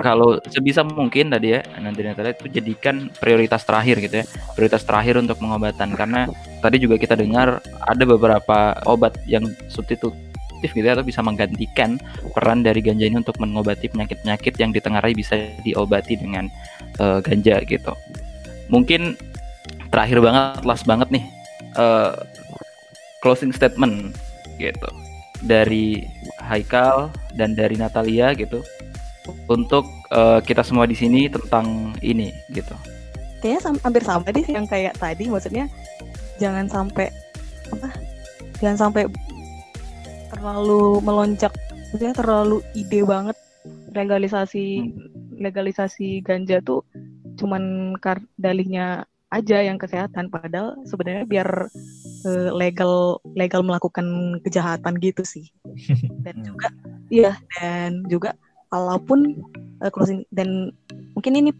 kalau 0.00 0.38
sebisa 0.48 0.82
mungkin 0.86 1.30
tadi 1.30 1.58
ya 1.58 1.60
nanti 1.78 2.00
Natalia 2.04 2.34
itu 2.34 2.48
jadikan 2.50 3.10
prioritas 3.18 3.62
terakhir 3.66 3.98
gitu 4.02 4.22
ya, 4.22 4.24
prioritas 4.54 4.82
terakhir 4.86 5.18
untuk 5.18 5.38
pengobatan 5.38 5.94
karena 5.98 6.30
tadi 6.62 6.76
juga 6.82 6.96
kita 6.98 7.14
dengar 7.18 7.62
ada 7.86 8.04
beberapa 8.06 8.78
obat 8.86 9.16
yang 9.26 9.44
substitutif 9.70 10.70
gitu 10.74 10.82
ya 10.82 10.98
atau 10.98 11.06
bisa 11.06 11.22
menggantikan 11.22 12.02
peran 12.34 12.66
dari 12.66 12.82
ganja 12.82 13.06
ini 13.06 13.22
untuk 13.22 13.38
mengobati 13.38 13.86
penyakit-penyakit 13.90 14.54
yang 14.58 14.70
ditengarai 14.74 15.14
bisa 15.14 15.38
diobati 15.62 16.18
dengan 16.18 16.50
uh, 16.98 17.22
ganja 17.22 17.62
gitu. 17.62 17.94
Mungkin 18.68 19.14
terakhir 19.94 20.18
banget, 20.20 20.66
last 20.66 20.84
banget 20.84 21.08
nih. 21.14 21.24
Uh, 21.78 22.16
closing 23.22 23.50
statement 23.54 24.14
gitu 24.58 24.88
dari 25.42 26.06
Haikal 26.42 27.14
dan 27.38 27.54
dari 27.54 27.78
Natalia 27.78 28.34
gitu 28.34 28.62
untuk 29.48 29.84
uh, 30.12 30.40
kita 30.42 30.64
semua 30.64 30.84
di 30.84 30.96
sini 30.96 31.28
tentang 31.28 31.96
ini 32.04 32.32
gitu. 32.52 32.74
Kayaknya 33.38 33.60
sam 33.62 33.76
hampir 33.82 34.02
sama 34.02 34.28
deh 34.34 34.46
yang 34.46 34.66
kayak 34.66 34.98
tadi 34.98 35.30
maksudnya 35.30 35.70
jangan 36.42 36.66
sampai 36.66 37.08
apa? 37.70 37.88
Jangan 38.58 38.90
sampai 38.90 39.06
terlalu 40.34 41.00
melonjak 41.02 41.52
maksudnya 41.90 42.14
terlalu 42.14 42.60
ide 42.76 43.00
banget 43.02 43.36
legalisasi 43.96 44.92
hmm. 44.92 45.40
legalisasi 45.40 46.20
ganja 46.20 46.60
tuh 46.60 46.84
cuman 47.40 47.94
kar 48.02 48.20
dalihnya 48.36 49.08
aja 49.28 49.60
yang 49.60 49.76
kesehatan 49.76 50.32
padahal 50.32 50.76
sebenarnya 50.88 51.24
biar 51.28 51.48
uh, 52.24 52.50
legal 52.56 53.20
legal 53.36 53.60
melakukan 53.60 54.38
kejahatan 54.44 54.96
gitu 55.00 55.24
sih 55.24 55.48
dan 56.24 56.44
juga 56.44 56.68
iya 57.12 57.36
dan 57.60 58.04
juga 58.08 58.36
walaupun 58.68 59.40
uh, 59.82 59.90
closing 59.92 60.24
dan 60.32 60.72
mungkin 61.16 61.34
ini 61.34 61.50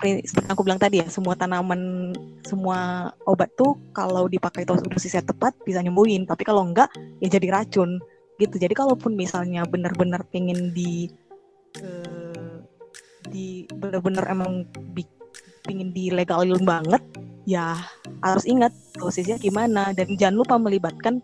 aku 0.46 0.62
bilang 0.62 0.78
tadi 0.78 1.02
ya 1.02 1.06
semua 1.10 1.34
tanaman 1.34 2.14
semua 2.46 3.10
obat 3.26 3.50
tuh 3.58 3.74
kalau 3.90 4.30
dipakai 4.30 4.62
dosisnya 4.64 5.24
tepat 5.24 5.56
bisa 5.66 5.82
nyembuhin. 5.82 6.24
Tapi 6.28 6.46
kalau 6.46 6.64
enggak 6.66 6.92
ya 7.18 7.28
jadi 7.28 7.50
racun 7.50 7.98
gitu. 8.38 8.54
Jadi 8.56 8.74
kalaupun 8.74 9.18
misalnya 9.18 9.66
benar-benar 9.66 10.22
pengen 10.30 10.70
di 10.72 11.10
uh, 11.82 12.62
di 13.28 13.66
benar-benar 13.68 14.24
emang 14.30 14.64
bi 14.94 15.04
pingin 15.68 15.92
dilegalin 15.92 16.64
banget 16.64 17.02
ya 17.44 17.76
harus 18.24 18.46
ingat 18.46 18.70
dosisnya 18.96 19.36
gimana. 19.42 19.90
Dan 19.92 20.14
jangan 20.14 20.36
lupa 20.38 20.54
melibatkan 20.56 21.20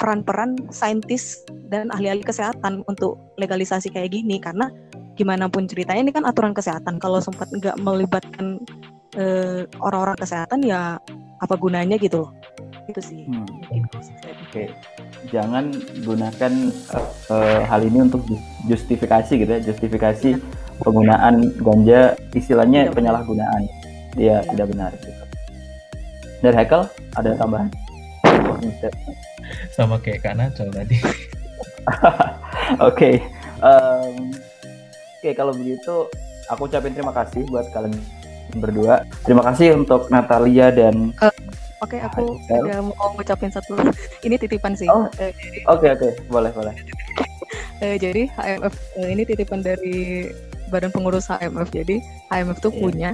peran-peran 0.00 0.56
saintis 0.72 1.44
dan 1.70 1.92
ahli-ahli 1.92 2.24
kesehatan 2.24 2.82
untuk 2.88 3.20
legalisasi 3.36 3.92
kayak 3.92 4.16
gini. 4.16 4.40
Karena 4.40 4.72
gimana 5.16 5.48
pun 5.48 5.64
ceritanya 5.64 6.06
ini 6.06 6.12
kan 6.12 6.28
aturan 6.28 6.52
kesehatan 6.52 7.00
kalau 7.00 7.18
sempat 7.18 7.48
nggak 7.50 7.76
melibatkan 7.80 8.60
eh, 9.16 9.64
orang-orang 9.80 10.16
kesehatan 10.20 10.60
ya 10.62 11.00
apa 11.40 11.54
gunanya 11.56 11.96
gitu 11.96 12.28
loh 12.28 12.30
itu 12.86 13.00
sih 13.02 13.26
hmm. 13.26 13.48
oke 13.72 13.90
okay. 14.46 14.70
jangan 15.32 15.74
gunakan 16.06 16.52
uh, 16.94 17.08
uh, 17.34 17.60
hal 17.66 17.82
ini 17.82 18.06
untuk 18.06 18.22
justifikasi 18.70 19.32
gitu 19.42 19.50
ya 19.50 19.58
justifikasi 19.58 20.38
penggunaan 20.84 21.50
ganja 21.58 22.14
istilahnya 22.36 22.92
penyalahgunaan 22.94 23.66
ya, 24.14 24.38
ya. 24.38 24.46
tidak 24.54 24.70
benar 24.70 24.92
gitu 25.02 25.26
dari 26.44 26.56
Haikal 26.62 26.86
ada 27.16 27.32
tambahan? 27.36 27.68
Sama 29.72 29.96
kayak 30.00 30.24
Kak 30.24 30.36
Nacal 30.36 30.68
tadi. 30.68 30.96
Oke. 32.88 33.24
Um, 33.64 34.35
Oke, 35.26 35.34
kalau 35.34 35.50
begitu 35.58 36.06
aku 36.46 36.70
ucapin 36.70 36.94
terima 36.94 37.10
kasih 37.10 37.42
buat 37.50 37.66
kalian 37.74 37.98
berdua. 38.62 39.02
Terima 39.26 39.42
kasih 39.42 39.74
untuk 39.74 40.06
Natalia 40.06 40.70
dan 40.70 41.10
uh, 41.18 41.34
Oke, 41.82 41.98
okay, 41.98 42.06
aku 42.06 42.38
udah 42.46 42.78
mau 42.86 43.10
ngucapin 43.18 43.50
satu. 43.50 43.74
Ini 44.22 44.38
titipan 44.38 44.78
sih. 44.78 44.86
Oh. 44.86 45.10
Oke, 45.10 45.18
uh, 45.18 45.30
oke, 45.74 45.82
okay, 45.82 45.90
okay. 45.98 46.12
boleh, 46.30 46.54
boleh. 46.54 46.70
uh, 47.82 47.98
jadi 47.98 48.30
HMF 48.38 48.74
uh, 49.02 49.08
ini 49.10 49.26
titipan 49.26 49.66
dari 49.66 50.30
Badan 50.70 50.94
Pengurus 50.94 51.26
HMF. 51.26 51.74
Jadi 51.74 51.98
HMF 52.30 52.62
tuh 52.62 52.70
yeah. 52.70 52.78
punya 52.78 53.10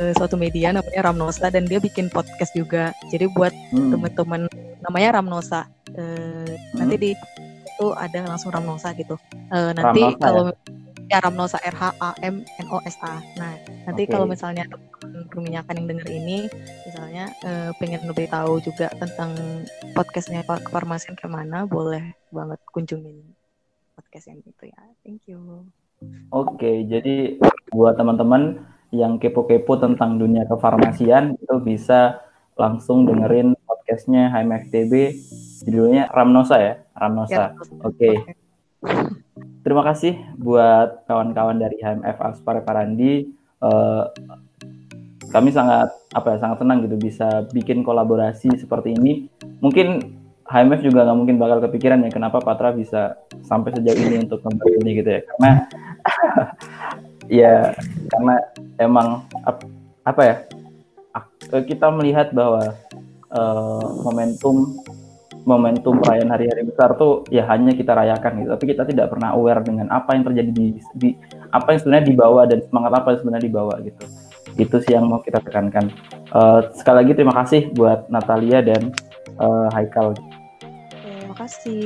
uh, 0.00 0.16
suatu 0.16 0.40
media 0.40 0.72
namanya 0.72 1.12
Ramnosa 1.12 1.52
dan 1.52 1.68
dia 1.68 1.76
bikin 1.76 2.08
podcast 2.08 2.56
juga. 2.56 2.96
Jadi 3.12 3.28
buat 3.36 3.52
hmm. 3.52 4.00
teman-teman 4.00 4.48
namanya 4.80 5.20
Ramnosa. 5.20 5.68
Uh, 5.92 6.48
hmm. 6.56 6.80
Nanti 6.80 6.96
di 6.96 7.10
itu 7.12 7.86
ada 7.92 8.24
langsung 8.24 8.48
Ramnosa 8.48 8.96
gitu. 8.96 9.20
Uh, 9.52 9.76
nanti 9.76 10.08
Ramnosa, 10.08 10.24
kalau 10.24 10.44
ya? 10.48 10.79
Ya 11.10 11.18
Ramnosa 11.18 11.58
R 11.58 11.74
H 11.74 11.84
A 11.98 12.14
M 12.22 12.46
N 12.46 12.66
O 12.70 12.78
S 12.86 12.94
A. 13.02 13.18
Nah, 13.34 13.58
nanti 13.90 14.06
okay. 14.06 14.14
kalau 14.14 14.30
misalnya 14.30 14.64
peminyakan 15.34 15.82
yang 15.82 15.88
denger 15.90 16.08
ini 16.08 16.46
misalnya 16.86 17.34
uh, 17.42 17.74
pengen 17.82 18.06
lebih 18.06 18.30
tahu 18.30 18.62
juga 18.62 18.86
tentang 18.94 19.34
podcastnya 19.98 20.46
Pak 20.46 20.70
Kefarmasian 20.70 21.18
kayak 21.18 21.34
mana, 21.34 21.66
boleh 21.66 22.14
banget 22.30 22.62
kunjungin 22.70 23.26
podcast 23.98 24.30
yang 24.30 24.38
itu 24.46 24.64
ya. 24.70 24.80
Thank 25.02 25.26
you. 25.26 25.66
Oke, 26.32 26.86
jadi 26.86 27.36
buat 27.74 27.98
teman-teman 27.98 28.64
yang 28.94 29.18
kepo-kepo 29.18 29.76
tentang 29.82 30.16
dunia 30.16 30.46
kefarmasian 30.46 31.36
itu 31.36 31.56
bisa 31.60 32.22
langsung 32.54 33.06
dengerin 33.06 33.54
podcastnya 33.66 34.30
HMFTB 34.30 35.14
judulnya 35.66 36.08
Ramnosa 36.10 36.56
ya 36.62 36.74
Ramnosa. 36.94 37.34
Ya, 37.34 37.44
Oke. 37.82 38.10
Terima 39.60 39.84
kasih 39.84 40.16
buat 40.40 41.04
kawan-kawan 41.04 41.60
dari 41.60 41.76
HMF 41.78 42.16
Aspar 42.16 42.64
Parandi. 42.64 43.28
Uh, 43.60 44.08
kami 45.30 45.52
sangat 45.52 45.92
apa 46.10 46.34
ya 46.34 46.38
sangat 46.42 46.58
senang 46.64 46.82
gitu 46.82 46.96
bisa 46.98 47.44
bikin 47.52 47.84
kolaborasi 47.84 48.56
seperti 48.56 48.96
ini. 48.96 49.28
Mungkin 49.60 50.18
HMF 50.50 50.82
juga 50.82 51.06
nggak 51.06 51.18
mungkin 51.22 51.38
bakal 51.38 51.62
kepikiran 51.62 52.02
ya 52.02 52.10
kenapa 52.10 52.42
Patra 52.42 52.74
bisa 52.74 53.14
sampai 53.46 53.70
sejauh 53.70 54.02
ini 54.02 54.26
untuk 54.26 54.42
membuat 54.42 54.82
ini 54.82 54.90
gitu 54.98 55.10
ya 55.14 55.20
karena 55.22 55.50
ya 57.40 57.54
karena 58.10 58.34
emang 58.82 59.30
apa 60.02 60.22
ya 60.26 60.36
kita 61.70 61.94
melihat 61.94 62.34
bahwa 62.34 62.74
uh, 63.30 64.02
momentum 64.02 64.82
momentum 65.48 65.98
perayaan 66.00 66.30
hari-hari 66.30 66.62
besar 66.68 66.94
tuh 67.00 67.24
ya 67.32 67.46
hanya 67.48 67.72
kita 67.72 67.92
rayakan 67.96 68.44
gitu. 68.44 68.48
Tapi 68.52 68.64
kita 68.76 68.82
tidak 68.88 69.06
pernah 69.12 69.32
aware 69.36 69.60
dengan 69.64 69.88
apa 69.88 70.12
yang 70.16 70.24
terjadi 70.26 70.50
di, 70.52 70.66
di 70.96 71.08
apa 71.50 71.74
yang 71.74 71.80
sebenarnya 71.80 72.06
dibawa 72.12 72.42
dan 72.46 72.58
semangat 72.64 72.92
apa 73.00 73.06
yang 73.14 73.18
sebenarnya 73.24 73.46
dibawa 73.48 73.74
gitu. 73.80 74.04
Itu 74.60 74.76
sih 74.84 74.92
yang 74.92 75.08
mau 75.08 75.20
kita 75.24 75.40
tekankan. 75.40 75.88
Uh, 76.30 76.60
sekali 76.76 76.96
lagi 77.06 77.12
terima 77.16 77.34
kasih 77.40 77.72
buat 77.74 78.06
Natalia 78.12 78.60
dan 78.60 78.92
uh, 79.40 79.68
Haikal. 79.72 80.14
Terima 81.00 81.34
kasih 81.34 81.84